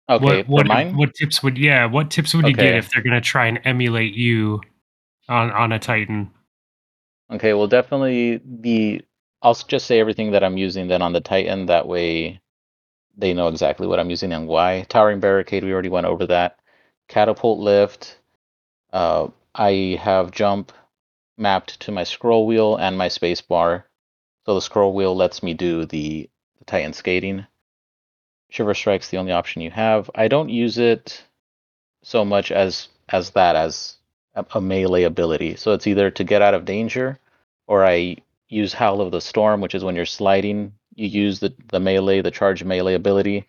okay, 0.09 0.43
what 0.43 0.49
what, 0.49 0.67
mine. 0.67 0.97
what 0.97 1.15
tips 1.15 1.43
would 1.43 1.57
yeah, 1.57 1.87
what 1.87 2.11
tips 2.11 2.35
would 2.35 2.47
you 2.47 2.55
get 2.55 2.75
if 2.75 2.91
they're 2.91 3.03
going 3.03 3.15
to 3.15 3.23
try 3.23 3.47
and 3.47 3.59
emulate 3.65 4.15
you 4.15 4.61
on 5.29 5.51
on 5.51 5.73
a 5.73 5.79
Titan? 5.79 6.31
Okay, 7.33 7.55
well, 7.55 7.67
definitely 7.67 8.41
the. 8.45 9.03
I'll 9.41 9.55
just 9.55 9.87
say 9.87 10.01
everything 10.01 10.33
that 10.33 10.45
I'm 10.45 10.57
using 10.57 10.89
then 10.89 11.03
on 11.03 11.13
the 11.13 11.21
Titan. 11.21 11.67
That 11.67 11.87
way, 11.87 12.41
they 13.17 13.35
know 13.35 13.49
exactly 13.49 13.87
what 13.87 14.01
I'm 14.01 14.11
using 14.11 14.33
and 14.33 14.49
why. 14.49 14.87
Towering 14.89 15.21
barricade, 15.21 15.65
we 15.65 15.73
already 15.73 15.89
went 15.89 16.07
over 16.07 16.27
that. 16.27 16.59
Catapult 17.09 17.59
lift. 17.59 18.19
Uh, 18.93 19.29
I 19.55 19.99
have 20.01 20.31
jump 20.31 20.73
mapped 21.37 21.81
to 21.81 21.93
my 21.93 22.05
scroll 22.05 22.47
wheel 22.47 22.77
and 22.77 22.97
my 22.97 23.09
space 23.09 23.41
bar. 23.41 23.87
So 24.47 24.55
the 24.55 24.61
scroll 24.61 24.95
wheel 24.95 25.15
lets 25.17 25.43
me 25.43 25.55
do 25.55 25.85
the, 25.85 26.29
the 26.59 26.65
Titan 26.65 26.93
skating. 26.93 27.47
Shiver 28.51 28.75
strike's 28.75 29.11
the 29.11 29.17
only 29.19 29.33
option 29.33 29.63
you 29.63 29.71
have. 29.71 30.11
I 30.15 30.29
don't 30.29 30.49
use 30.49 30.79
it 30.79 31.25
so 32.03 32.25
much 32.25 32.53
as 32.53 32.89
as 33.09 33.31
that 33.31 33.57
as 33.57 33.97
a, 34.35 34.45
a 34.55 34.61
melee 34.61 35.03
ability. 35.03 35.57
So 35.57 35.73
it's 35.73 35.87
either 35.87 36.11
to 36.13 36.25
get 36.25 36.43
out 36.43 36.55
of 36.55 36.65
danger, 36.65 37.19
or 37.67 37.85
I 37.85 38.17
use 38.49 38.73
Howl 38.73 39.01
of 39.01 39.11
the 39.11 39.21
Storm, 39.21 39.61
which 39.61 39.75
is 39.75 39.83
when 39.85 39.97
you're 39.97 40.07
sliding, 40.07 40.73
you 40.95 41.09
use 41.09 41.41
the 41.41 41.55
the 41.69 41.81
melee, 41.81 42.23
the 42.23 42.31
charge 42.31 42.65
melee 42.65 42.95
ability, 42.95 43.49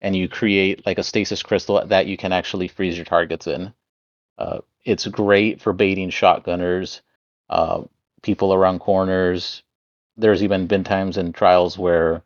and 0.00 0.16
you 0.16 0.28
create 0.28 0.86
like 0.86 0.98
a 0.98 1.02
stasis 1.02 1.42
crystal 1.42 1.84
that 1.86 2.06
you 2.06 2.16
can 2.16 2.32
actually 2.32 2.68
freeze 2.68 2.96
your 2.96 3.04
targets 3.04 3.46
in. 3.46 3.72
Uh, 4.38 4.60
it's 4.84 5.06
great 5.06 5.60
for 5.62 5.72
baiting 5.72 6.10
shotgunners, 6.10 7.00
uh, 7.48 7.82
people 8.22 8.52
around 8.52 8.80
corners. 8.80 9.62
There's 10.16 10.42
even 10.42 10.66
been 10.66 10.84
times 10.84 11.16
in 11.16 11.32
trials 11.32 11.78
where 11.78 12.22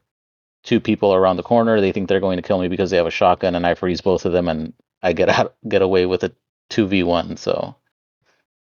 two 0.64 0.80
people 0.80 1.14
around 1.14 1.36
the 1.36 1.42
corner, 1.42 1.80
they 1.80 1.92
think 1.92 2.08
they're 2.08 2.20
going 2.20 2.36
to 2.36 2.42
kill 2.42 2.58
me 2.58 2.68
because 2.68 2.90
they 2.90 2.96
have 2.96 3.06
a 3.06 3.10
shotgun, 3.10 3.54
and 3.54 3.66
I 3.66 3.74
freeze 3.74 4.00
both 4.00 4.26
of 4.26 4.32
them, 4.32 4.48
and 4.48 4.72
I 5.02 5.12
get 5.12 5.28
out, 5.28 5.54
get 5.66 5.82
away 5.82 6.06
with 6.06 6.24
a 6.24 6.32
two 6.68 6.86
v 6.86 7.02
one. 7.02 7.36
So, 7.36 7.76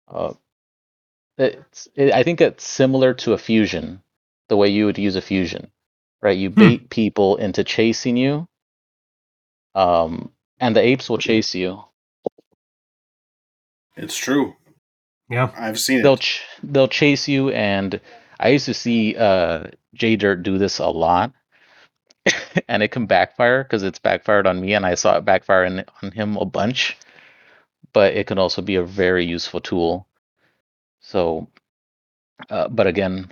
uh, 0.08 0.34
it's 1.38 1.88
it, 1.96 2.14
I 2.14 2.24
think 2.24 2.42
it's 2.42 2.64
similar 2.64 3.14
to 3.16 3.34
a 3.34 3.38
fusion, 3.38 4.02
the 4.48 4.58
way 4.58 4.70
you 4.70 4.86
would 4.86 4.98
use 4.98 5.16
a 5.16 5.22
fusion, 5.22 5.72
right? 6.22 6.38
You 6.38 6.50
bait 6.50 6.90
people 6.90 7.38
into 7.38 7.64
chasing 7.64 8.18
you, 8.18 8.48
um, 9.76 10.32
and 10.60 10.76
the 10.76 10.82
apes 10.82 11.10
will 11.10 11.18
chase 11.18 11.56
you. 11.56 11.84
it's 13.96 14.18
true. 14.18 14.56
Yeah. 15.30 15.52
I've 15.58 15.80
seen 15.80 16.02
They'll 16.04 16.14
it. 16.14 16.20
ch- 16.20 16.44
they'll 16.64 16.88
chase 16.88 17.28
you, 17.28 17.50
and 17.52 18.00
I 18.40 18.50
used 18.50 18.66
to 18.68 18.74
see 18.74 19.16
uh, 19.18 19.66
J 19.94 20.16
Dirt 20.18 20.44
do 20.44 20.58
this 20.58 20.80
a 20.80 20.88
lot, 20.88 21.34
and 22.68 22.84
it 22.84 22.90
can 22.90 23.06
backfire 23.08 23.64
because 23.64 23.84
it's 23.84 24.00
backfired 24.00 24.48
on 24.48 24.62
me, 24.62 24.74
and 24.74 24.86
I 24.86 24.96
saw 24.96 25.18
it 25.18 25.26
backfire 25.26 25.66
in, 25.66 25.86
on 26.04 26.12
him 26.12 26.38
a 26.38 26.46
bunch. 26.46 26.98
But 27.94 28.14
it 28.16 28.28
can 28.28 28.40
also 28.40 28.62
be 28.62 28.76
a 28.76 28.84
very 28.84 29.26
useful 29.26 29.62
tool. 29.62 30.08
So, 31.02 31.50
uh, 32.50 32.68
but 32.70 32.88
again, 32.88 33.32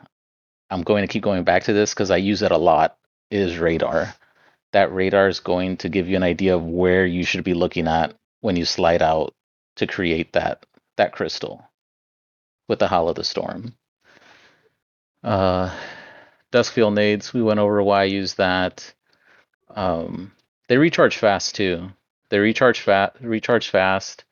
I'm 0.70 0.84
going 0.84 1.04
to 1.04 1.08
keep 1.08 1.24
going 1.24 1.44
back 1.44 1.64
to 1.64 1.74
this 1.74 1.94
because 1.94 2.12
I 2.12 2.18
use 2.18 2.42
it 2.42 2.52
a 2.52 2.58
lot. 2.58 2.98
Is 3.32 3.58
radar. 3.60 4.14
That 4.72 4.94
radar 4.94 5.28
is 5.28 5.40
going 5.40 5.78
to 5.78 5.90
give 5.90 6.08
you 6.08 6.16
an 6.16 6.24
idea 6.24 6.56
of 6.56 6.64
where 6.64 7.06
you 7.06 7.24
should 7.24 7.44
be 7.44 7.54
looking 7.54 7.88
at 7.88 8.16
when 8.42 8.56
you 8.56 8.66
slide 8.66 9.02
out 9.02 9.34
to 9.76 9.88
create 9.88 10.34
that 10.34 10.66
that 10.98 11.14
crystal 11.14 11.64
with 12.68 12.80
the 12.80 12.88
Howl 12.88 13.10
of 13.10 13.16
the 13.16 13.24
Storm. 13.24 13.76
Uh, 15.24 15.76
Duskfield 16.52 16.94
nades, 16.94 17.34
we 17.34 17.42
went 17.42 17.60
over 17.60 17.82
why 17.84 18.02
I 18.02 18.06
use 18.06 18.36
that. 18.36 18.94
Um, 19.76 20.32
they 20.68 20.78
recharge 20.78 21.18
fast 21.18 21.56
too. 21.56 21.90
They 22.30 22.40
recharge 22.40 22.82
fast, 22.82 23.16
recharge 23.22 23.70
fast, 23.70 24.24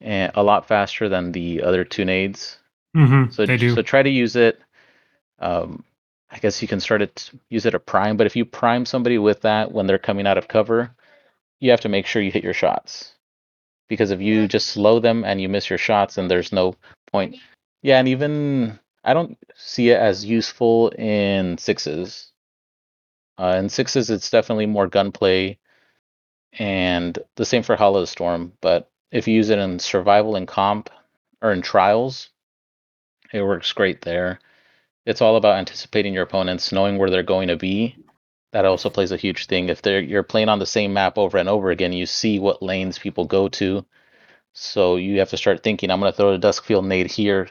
and 0.00 0.32
a 0.34 0.42
lot 0.42 0.68
faster 0.68 1.08
than 1.08 1.32
the 1.32 1.62
other 1.62 1.84
two 1.84 2.04
nades. 2.04 2.58
Mm-hmm. 2.96 3.30
So 3.30 3.46
they 3.46 3.56
do. 3.56 3.74
so 3.74 3.82
try 3.82 4.02
to 4.02 4.10
use 4.10 4.36
it. 4.36 4.60
Um, 5.38 5.84
I 6.30 6.38
guess 6.38 6.60
you 6.60 6.68
can 6.68 6.80
start 6.80 7.02
it 7.02 7.30
use 7.50 7.66
it 7.66 7.74
at 7.74 7.86
prime, 7.86 8.16
but 8.16 8.26
if 8.26 8.36
you 8.36 8.44
prime 8.44 8.84
somebody 8.84 9.18
with 9.18 9.42
that 9.42 9.72
when 9.72 9.86
they're 9.86 9.98
coming 9.98 10.26
out 10.26 10.38
of 10.38 10.48
cover, 10.48 10.90
you 11.60 11.70
have 11.70 11.80
to 11.82 11.88
make 11.88 12.06
sure 12.06 12.22
you 12.22 12.32
hit 12.32 12.44
your 12.44 12.54
shots. 12.54 13.12
Because 13.88 14.10
if 14.10 14.20
you 14.20 14.48
just 14.48 14.68
slow 14.68 14.98
them 14.98 15.24
and 15.24 15.40
you 15.40 15.48
miss 15.48 15.70
your 15.70 15.78
shots, 15.78 16.16
then 16.16 16.28
there's 16.28 16.52
no 16.52 16.74
point. 17.12 17.36
Yeah, 17.82 17.98
and 17.98 18.08
even 18.08 18.78
I 19.04 19.14
don't 19.14 19.38
see 19.54 19.90
it 19.90 19.98
as 19.98 20.24
useful 20.24 20.88
in 20.90 21.58
sixes. 21.58 22.32
Uh, 23.38 23.56
in 23.58 23.68
sixes, 23.68 24.10
it's 24.10 24.30
definitely 24.30 24.66
more 24.66 24.88
gunplay, 24.88 25.58
and 26.54 27.16
the 27.36 27.44
same 27.44 27.62
for 27.62 27.76
Howl 27.76 27.96
of 27.96 28.08
Storm. 28.08 28.52
But 28.60 28.90
if 29.12 29.28
you 29.28 29.34
use 29.34 29.50
it 29.50 29.58
in 29.58 29.78
survival 29.78 30.34
and 30.36 30.48
comp 30.48 30.90
or 31.40 31.52
in 31.52 31.62
trials, 31.62 32.30
it 33.32 33.42
works 33.42 33.72
great 33.72 34.02
there. 34.02 34.40
It's 35.06 35.22
all 35.22 35.36
about 35.36 35.58
anticipating 35.58 36.14
your 36.14 36.24
opponents, 36.24 36.72
knowing 36.72 36.98
where 36.98 37.10
they're 37.10 37.22
going 37.24 37.48
to 37.48 37.56
be. 37.56 37.96
That 38.52 38.66
also 38.66 38.90
plays 38.90 39.12
a 39.12 39.16
huge 39.18 39.46
thing. 39.46 39.70
If 39.70 39.82
they're 39.82 40.00
you're 40.00 40.24
playing 40.24 40.50
on 40.50 40.58
the 40.60 40.66
same 40.66 40.92
map 40.94 41.18
over 41.18 41.38
and 41.38 41.48
over 41.48 41.70
again, 41.70 41.92
you 41.94 42.06
see 42.06 42.38
what 42.40 42.62
lanes 42.62 42.98
people 42.98 43.26
go 43.26 43.48
to. 43.50 43.86
So 44.54 44.96
you 44.96 45.20
have 45.20 45.30
to 45.30 45.36
start 45.38 45.62
thinking, 45.62 45.90
I'm 45.90 46.00
going 46.00 46.12
to 46.12 46.16
throw 46.16 46.34
a 46.34 46.38
Duskfield 46.38 46.86
nade 46.86 47.10
here. 47.10 47.48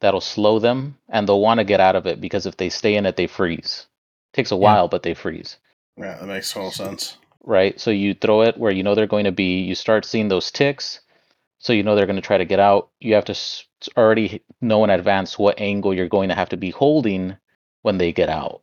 That'll 0.00 0.20
slow 0.22 0.58
them, 0.60 0.98
and 1.08 1.28
they'll 1.28 1.40
want 1.40 1.58
to 1.60 1.64
get 1.64 1.80
out 1.80 1.96
of 1.96 2.06
it 2.06 2.20
because 2.20 2.46
if 2.46 2.56
they 2.56 2.70
stay 2.70 2.96
in 2.96 3.06
it, 3.06 3.16
they 3.16 3.26
freeze. 3.28 3.86
takes 4.32 4.50
a 4.52 4.56
while, 4.56 4.88
but 4.88 5.02
they 5.02 5.14
freeze 5.14 5.58
Yeah, 5.96 6.18
that 6.18 6.26
makes 6.26 6.52
total 6.52 6.70
sense. 6.72 7.18
right? 7.44 7.78
So 7.80 7.90
you 7.90 8.14
throw 8.14 8.42
it 8.42 8.58
where 8.58 8.72
you 8.72 8.82
know 8.82 8.94
they're 8.94 9.06
going 9.06 9.24
to 9.24 9.32
be. 9.32 9.60
You 9.62 9.74
start 9.74 10.04
seeing 10.04 10.28
those 10.28 10.50
ticks, 10.50 11.00
so 11.64 11.72
you 11.72 11.82
know 11.82 11.96
they're 11.96 12.06
going 12.06 12.16
to 12.16 12.22
try 12.22 12.38
to 12.38 12.44
get 12.44 12.60
out. 12.60 12.90
You 13.00 13.14
have 13.14 13.24
to 13.26 13.32
s- 13.32 13.66
already 13.96 14.42
know 14.60 14.84
in 14.84 14.90
advance 14.90 15.38
what 15.38 15.60
angle 15.60 15.94
you're 15.94 16.08
going 16.08 16.28
to 16.28 16.36
have 16.36 16.50
to 16.50 16.58
be 16.58 16.70
holding 16.70 17.36
when 17.82 17.98
they 17.98 18.12
get 18.12 18.28
out, 18.28 18.62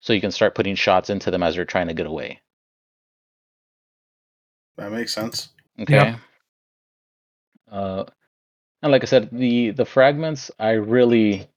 so 0.00 0.14
you 0.14 0.22
can 0.22 0.32
start 0.32 0.54
putting 0.54 0.76
shots 0.76 1.10
into 1.10 1.32
them 1.32 1.42
as 1.42 1.56
they're 1.56 1.66
trying 1.66 1.88
to 1.88 1.94
get 1.94 2.06
away. 2.06 2.40
That 4.78 4.92
makes 4.92 5.14
sense. 5.14 5.50
Okay. 5.80 5.94
Yeah. 5.96 6.18
Uh, 7.70 8.04
and 8.82 8.92
like 8.92 9.02
I 9.02 9.06
said, 9.06 9.30
the 9.32 9.70
the 9.70 9.84
fragments 9.86 10.50
I 10.58 10.72
really 10.72 11.48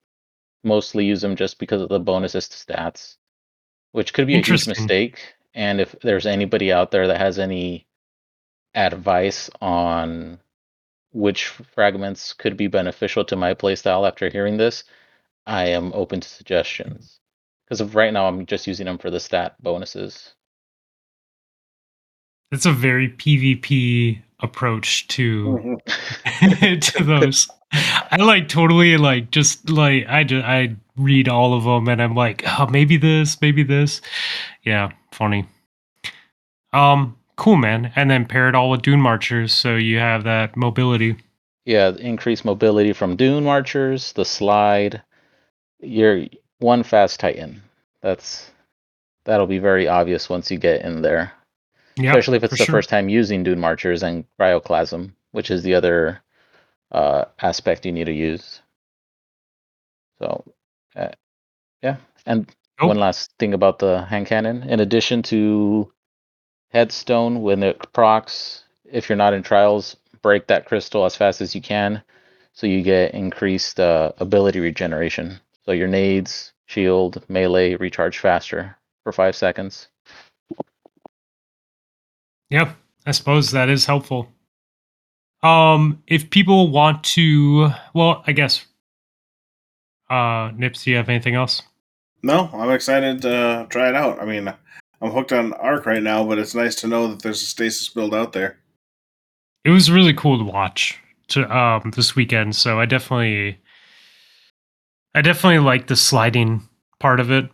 mostly 0.63 1.05
use 1.05 1.21
them 1.21 1.35
just 1.35 1.59
because 1.59 1.81
of 1.81 1.89
the 1.89 1.99
bonuses 1.99 2.49
to 2.49 2.57
stats, 2.57 3.17
which 3.93 4.13
could 4.13 4.27
be 4.27 4.37
a 4.37 4.41
huge 4.41 4.67
mistake. 4.67 5.35
And 5.53 5.81
if 5.81 5.95
there's 6.01 6.25
anybody 6.25 6.73
out 6.73 6.91
there 6.91 7.07
that 7.07 7.19
has 7.19 7.39
any 7.39 7.87
advice 8.75 9.49
on 9.61 10.39
which 11.15 11.45
fragments 11.47 12.33
could 12.33 12.57
be 12.57 12.67
beneficial 12.67 13.23
to 13.25 13.35
my 13.37 13.53
playstyle 13.53 14.05
after 14.07 14.29
hearing 14.29 14.57
this, 14.57 14.83
I 15.47 15.67
am 15.67 15.93
open 15.93 16.19
to 16.19 16.27
suggestions. 16.27 17.19
Because 17.65 17.79
of 17.81 17.95
right 17.95 18.11
now, 18.11 18.27
I'm 18.27 18.45
just 18.45 18.67
using 18.67 18.85
them 18.85 18.97
for 18.97 19.09
the 19.09 19.19
stat 19.19 19.55
bonuses. 19.63 20.33
It's 22.51 22.65
a 22.65 22.71
very 22.73 23.09
PvP 23.09 24.21
approach 24.41 25.07
to 25.07 25.79
Mhm. 25.83 26.81
to 26.95 27.03
those. 27.03 27.47
I 27.71 28.17
like 28.19 28.49
totally 28.49 28.97
like 28.97 29.31
just 29.31 29.69
like 29.69 30.05
I 30.07 30.23
just 30.25 30.45
I 30.45 30.75
read 30.97 31.29
all 31.29 31.53
of 31.53 31.63
them 31.63 31.87
and 31.87 32.01
I'm 32.01 32.13
like, 32.13 32.43
oh, 32.59 32.67
maybe 32.67 32.97
this, 32.97 33.41
maybe 33.41 33.63
this. 33.63 34.01
Yeah, 34.63 34.91
funny. 35.11 35.47
Um, 36.73 37.17
cool, 37.35 37.55
man. 37.55 37.91
And 37.95 38.09
then 38.09 38.25
pair 38.25 38.49
it 38.49 38.55
all 38.55 38.69
with 38.69 38.81
Dune 38.81 39.01
Marchers, 39.01 39.53
so 39.53 39.75
you 39.75 39.99
have 39.99 40.23
that 40.23 40.55
mobility. 40.55 41.17
Yeah, 41.65 41.91
increased 41.97 42.45
mobility 42.45 42.93
from 42.93 43.15
dune 43.15 43.43
marchers, 43.43 44.13
the 44.13 44.23
slide. 44.23 45.01
You're 45.79 46.27
one 46.59 46.83
fast 46.83 47.19
titan. 47.19 47.63
That's 48.01 48.51
that'll 49.25 49.47
be 49.47 49.57
very 49.57 49.87
obvious 49.87 50.29
once 50.29 50.51
you 50.51 50.59
get 50.59 50.83
in 50.83 51.01
there. 51.01 51.31
Yeah, 51.95 52.11
Especially 52.11 52.37
if 52.37 52.43
it's 52.43 52.57
the 52.57 52.65
sure. 52.65 52.73
first 52.73 52.89
time 52.89 53.09
using 53.09 53.43
dune 53.43 53.59
marchers 53.59 54.03
and 54.03 54.25
cryoclasm, 54.37 55.15
which 55.31 55.49
is 55.49 55.63
the 55.63 55.73
other 55.73 56.21
uh, 56.91 57.25
aspect 57.41 57.85
you 57.85 57.91
need 57.91 58.05
to 58.05 58.13
use. 58.13 58.61
So, 60.19 60.43
uh, 60.95 61.09
yeah. 61.81 61.97
And 62.27 62.53
one 62.79 62.99
last 62.99 63.31
thing 63.39 63.53
about 63.55 63.79
the 63.79 64.03
hand 64.03 64.27
cannon. 64.27 64.63
In 64.63 64.79
addition 64.79 65.23
to 65.23 65.91
headstone, 66.75 67.41
when 67.41 67.63
it 67.63 67.79
procs, 67.93 68.65
if 68.91 69.07
you're 69.07 69.15
not 69.15 69.33
in 69.33 69.41
trials, 69.41 69.95
break 70.21 70.47
that 70.47 70.65
crystal 70.65 71.05
as 71.05 71.15
fast 71.15 71.39
as 71.39 71.55
you 71.55 71.61
can, 71.61 72.03
so 72.51 72.67
you 72.67 72.81
get 72.81 73.13
increased 73.13 73.79
uh, 73.79 74.11
ability 74.17 74.59
regeneration. 74.59 75.39
So 75.63 75.71
your 75.71 75.87
nades, 75.87 76.51
shield, 76.65 77.23
melee 77.29 77.75
recharge 77.75 78.19
faster 78.19 78.75
for 79.03 79.13
five 79.13 79.37
seconds. 79.37 79.87
Yeah, 82.49 82.73
I 83.05 83.11
suppose 83.11 83.51
that 83.51 83.69
is 83.69 83.85
helpful. 83.85 84.27
Um, 85.43 86.03
if 86.07 86.29
people 86.29 86.71
want 86.71 87.05
to, 87.15 87.69
well, 87.93 88.21
I 88.27 88.33
guess. 88.33 88.65
Uh, 90.09 90.51
Nips, 90.57 90.83
do 90.83 90.91
you 90.91 90.97
have 90.97 91.07
anything 91.07 91.35
else? 91.35 91.61
No, 92.21 92.49
I'm 92.51 92.71
excited 92.71 93.21
to 93.21 93.65
try 93.69 93.87
it 93.87 93.95
out. 93.95 94.21
I 94.21 94.25
mean, 94.25 94.53
I'm 95.05 95.11
hooked 95.11 95.33
on 95.33 95.53
Arc 95.53 95.85
right 95.85 96.01
now, 96.01 96.25
but 96.25 96.39
it's 96.39 96.55
nice 96.55 96.75
to 96.75 96.87
know 96.87 97.07
that 97.07 97.21
there's 97.21 97.41
a 97.41 97.45
stasis 97.45 97.89
build 97.89 98.13
out 98.13 98.33
there. 98.33 98.57
It 99.63 99.69
was 99.69 99.91
really 99.91 100.13
cool 100.13 100.37
to 100.37 100.43
watch 100.43 100.99
to 101.29 101.55
um 101.55 101.91
this 101.95 102.15
weekend. 102.15 102.55
So 102.55 102.79
I 102.79 102.85
definitely, 102.85 103.59
I 105.13 105.21
definitely 105.21 105.59
like 105.59 105.87
the 105.87 105.95
sliding 105.95 106.67
part 106.99 107.19
of 107.19 107.31
it. 107.31 107.49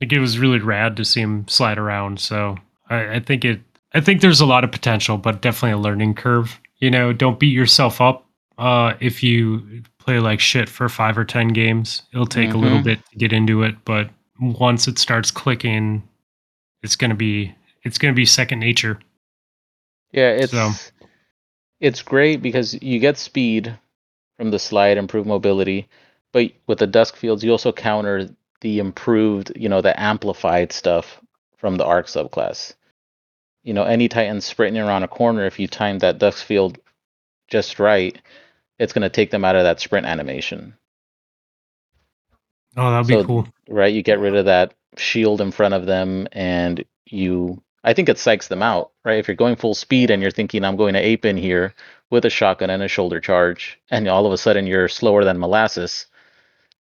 Like 0.00 0.12
it 0.12 0.18
was 0.20 0.38
really 0.38 0.58
rad 0.58 0.96
to 0.96 1.04
see 1.04 1.20
him 1.20 1.46
slide 1.48 1.78
around. 1.78 2.20
So 2.20 2.56
I, 2.90 3.14
I 3.16 3.20
think 3.20 3.44
it, 3.44 3.60
I 3.92 4.00
think 4.00 4.20
there's 4.20 4.40
a 4.40 4.46
lot 4.46 4.64
of 4.64 4.72
potential, 4.72 5.16
but 5.16 5.40
definitely 5.42 5.72
a 5.72 5.78
learning 5.78 6.14
curve. 6.14 6.60
You 6.78 6.90
know, 6.90 7.12
don't 7.12 7.38
beat 7.38 7.52
yourself 7.54 8.00
up. 8.00 8.26
Uh, 8.58 8.94
if 9.00 9.22
you 9.22 9.82
play 9.98 10.18
like 10.20 10.40
shit 10.40 10.68
for 10.68 10.88
five 10.88 11.16
or 11.16 11.24
ten 11.24 11.48
games, 11.48 12.02
it'll 12.12 12.26
take 12.26 12.52
a 12.52 12.58
little 12.58 12.78
Mhm. 12.80 12.84
bit 12.84 12.98
to 13.10 13.16
get 13.18 13.32
into 13.32 13.62
it. 13.62 13.76
But 13.84 14.10
once 14.40 14.86
it 14.88 14.98
starts 14.98 15.30
clicking, 15.30 16.02
it's 16.84 16.96
gonna 16.96 17.14
be, 17.14 17.54
it's 17.82 17.98
gonna 17.98 18.14
be 18.14 18.26
second 18.26 18.60
nature. 18.60 19.00
Yeah, 20.12 20.30
it's 20.30 20.52
So- 20.52 20.70
it's 21.80 22.02
great 22.02 22.40
because 22.42 22.80
you 22.80 23.00
get 23.00 23.18
speed 23.18 23.76
from 24.36 24.50
the 24.50 24.58
slide, 24.58 24.96
improved 24.96 25.26
mobility, 25.26 25.88
but 26.32 26.52
with 26.66 26.78
the 26.78 26.86
dusk 26.86 27.16
fields, 27.16 27.42
you 27.42 27.50
also 27.50 27.72
counter 27.72 28.28
the 28.60 28.78
improved, 28.78 29.52
you 29.56 29.68
know, 29.68 29.80
the 29.80 29.98
amplified 30.00 30.72
stuff 30.72 31.20
from 31.56 31.76
the 31.76 31.84
arc 31.84 32.06
subclass. 32.06 32.74
You 33.62 33.74
know, 33.74 33.84
any 33.84 34.08
Titan 34.08 34.40
sprinting 34.40 34.82
around 34.82 35.02
a 35.02 35.08
corner, 35.08 35.46
if 35.46 35.58
you 35.58 35.66
time 35.68 35.98
that 36.00 36.18
dusk 36.18 36.44
field 36.44 36.78
just 37.48 37.78
right, 37.78 38.18
it's 38.78 38.92
going 38.92 39.02
to 39.02 39.08
take 39.10 39.30
them 39.30 39.44
out 39.44 39.56
of 39.56 39.64
that 39.64 39.80
sprint 39.80 40.06
animation, 40.06 40.74
Oh, 42.76 42.90
that'd 42.90 43.06
So- 43.06 43.20
be 43.22 43.26
cool. 43.26 43.48
right? 43.68 43.92
You 43.92 44.02
get 44.02 44.18
rid 44.18 44.34
of 44.34 44.46
that 44.46 44.74
shield 44.96 45.40
in 45.40 45.50
front 45.50 45.74
of 45.74 45.86
them, 45.86 46.26
and 46.32 46.84
you, 47.06 47.62
I 47.84 47.92
think 47.92 48.08
it 48.08 48.16
psychs 48.16 48.48
them 48.48 48.62
out, 48.62 48.92
right? 49.04 49.18
If 49.18 49.28
you're 49.28 49.36
going 49.36 49.56
full 49.56 49.74
speed 49.74 50.10
and 50.10 50.22
you're 50.22 50.30
thinking, 50.30 50.64
I'm 50.64 50.76
going 50.76 50.94
to 50.94 51.00
ape 51.00 51.24
in 51.24 51.36
here 51.36 51.74
with 52.10 52.24
a 52.24 52.30
shotgun 52.30 52.70
and 52.70 52.82
a 52.82 52.88
shoulder 52.88 53.20
charge, 53.20 53.78
and 53.90 54.08
all 54.08 54.26
of 54.26 54.32
a 54.32 54.38
sudden 54.38 54.66
you're 54.66 54.88
slower 54.88 55.24
than 55.24 55.38
molasses, 55.38 56.06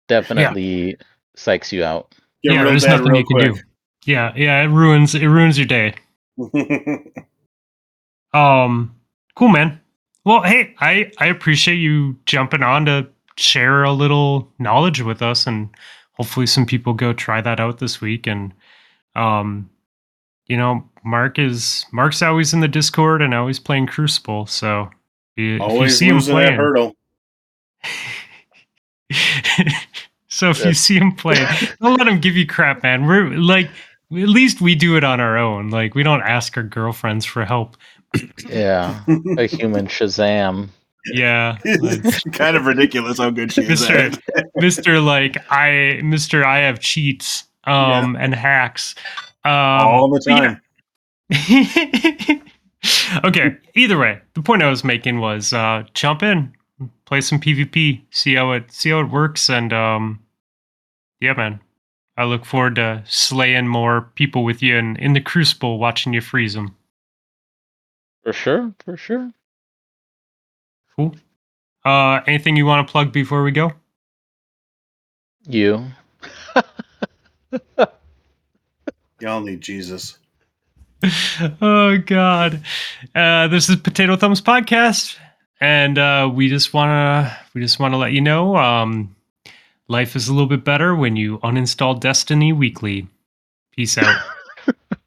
definitely 0.07 0.97
psychs 1.37 1.71
you 1.71 1.83
out. 1.83 2.13
Get 2.43 2.53
yeah, 2.53 2.63
there's 2.63 2.85
nothing 2.85 3.07
real 3.07 3.21
you 3.21 3.25
can 3.25 3.53
do. 3.53 3.59
Yeah, 4.05 4.33
yeah, 4.35 4.61
it 4.63 4.67
ruins 4.67 5.13
it 5.13 5.27
ruins 5.27 5.57
your 5.57 5.67
day. 5.67 5.93
Um, 8.33 8.95
cool, 9.35 9.49
man. 9.49 9.79
Well, 10.25 10.41
hey, 10.43 10.75
I 10.79 11.11
I 11.17 11.27
appreciate 11.27 11.75
you 11.75 12.17
jumping 12.25 12.63
on 12.63 12.85
to 12.85 13.07
share 13.37 13.83
a 13.83 13.91
little 13.91 14.51
knowledge 14.59 15.01
with 15.01 15.21
us, 15.21 15.47
and 15.47 15.69
hopefully 16.21 16.45
some 16.45 16.67
people 16.67 16.93
go 16.93 17.13
try 17.13 17.41
that 17.41 17.59
out 17.59 17.79
this 17.79 17.99
week. 17.99 18.27
And 18.27 18.53
um, 19.15 19.71
you 20.45 20.55
know, 20.55 20.87
Mark 21.03 21.39
is 21.39 21.83
Mark's 21.91 22.21
always 22.21 22.53
in 22.53 22.59
the 22.59 22.67
Discord 22.67 23.23
and 23.23 23.33
always 23.33 23.57
playing 23.57 23.87
Crucible. 23.87 24.45
So 24.45 24.83
if 25.35 25.43
you, 25.43 25.55
if 25.55 25.59
you 25.61 25.65
Always 25.65 25.97
see 25.97 26.09
him 26.09 26.17
losing 26.17 26.35
that 26.35 26.53
hurdle. 26.53 26.95
so 30.27 30.51
if 30.51 30.63
you 30.63 30.75
see 30.75 30.97
him 30.97 31.11
play, 31.13 31.43
don't 31.81 31.97
let 31.97 32.07
him 32.07 32.19
give 32.19 32.35
you 32.35 32.45
crap, 32.45 32.83
man. 32.83 33.07
We're 33.07 33.31
like, 33.31 33.65
at 33.65 34.29
least 34.29 34.61
we 34.61 34.75
do 34.75 34.95
it 34.97 35.03
on 35.03 35.19
our 35.19 35.39
own. 35.39 35.71
Like 35.71 35.95
we 35.95 36.03
don't 36.03 36.21
ask 36.21 36.55
our 36.55 36.61
girlfriends 36.61 37.25
for 37.25 37.45
help. 37.45 37.77
Yeah, 38.47 39.03
a 39.39 39.47
human 39.47 39.87
Shazam. 39.87 40.69
Yeah, 41.05 41.57
it's 41.63 42.23
kind 42.31 42.55
of 42.55 42.65
ridiculous 42.65 43.17
how 43.17 43.29
good 43.29 43.51
she 43.51 43.61
is. 43.61 43.69
Mister, 43.69 43.97
at. 43.97 44.19
Mister, 44.55 44.99
like 44.99 45.37
I, 45.51 45.99
Mister, 46.03 46.45
I 46.45 46.59
have 46.59 46.79
cheats, 46.79 47.45
um, 47.65 48.15
and 48.15 48.35
hacks, 48.35 48.95
um, 49.43 49.51
all 49.53 50.09
the 50.09 50.21
but 50.25 50.59
yeah. 51.31 51.51
time. 52.29 53.23
okay. 53.25 53.57
Either 53.75 53.97
way, 53.97 54.21
the 54.33 54.41
point 54.41 54.63
I 54.63 54.69
was 54.69 54.83
making 54.83 55.19
was 55.19 55.53
uh, 55.53 55.83
jump 55.93 56.21
in, 56.23 56.53
play 57.05 57.21
some 57.21 57.39
PvP, 57.39 58.01
see 58.11 58.35
how 58.35 58.51
it 58.51 58.71
see 58.71 58.91
how 58.91 58.99
it 58.99 59.09
works, 59.09 59.49
and 59.49 59.73
um, 59.73 60.19
yeah, 61.19 61.33
man. 61.33 61.59
I 62.17 62.25
look 62.25 62.45
forward 62.45 62.75
to 62.75 63.03
slaying 63.07 63.67
more 63.67 64.11
people 64.15 64.43
with 64.43 64.61
you 64.61 64.75
in, 64.77 64.97
in 64.97 65.13
the 65.13 65.21
Crucible, 65.21 65.79
watching 65.79 66.13
you 66.13 66.21
freeze 66.21 66.53
them. 66.53 66.75
For 68.23 68.33
sure, 68.33 68.73
for 68.83 68.97
sure. 68.97 69.31
Cool. 70.95 71.15
Uh, 71.83 72.21
anything 72.27 72.55
you 72.55 72.65
want 72.65 72.87
to 72.87 72.91
plug 72.91 73.11
before 73.11 73.43
we 73.43 73.51
go? 73.51 73.73
You. 75.47 75.87
Y'all 79.19 79.41
need 79.41 79.61
Jesus. 79.61 80.17
oh 81.61 81.97
God. 82.05 82.61
Uh, 83.15 83.47
this 83.47 83.69
is 83.69 83.75
Potato 83.77 84.15
Thumbs 84.15 84.41
Podcast, 84.41 85.17
and 85.59 85.97
uh, 85.97 86.29
we 86.31 86.49
just 86.49 86.73
wanna 86.73 87.35
we 87.53 87.61
just 87.61 87.79
wanna 87.79 87.97
let 87.97 88.11
you 88.11 88.21
know 88.21 88.55
um, 88.55 89.15
life 89.87 90.15
is 90.15 90.27
a 90.27 90.33
little 90.33 90.47
bit 90.47 90.63
better 90.63 90.95
when 90.95 91.15
you 91.15 91.39
uninstall 91.39 91.99
Destiny 91.99 92.53
weekly. 92.53 93.07
Peace 93.75 93.97
out. 93.97 94.23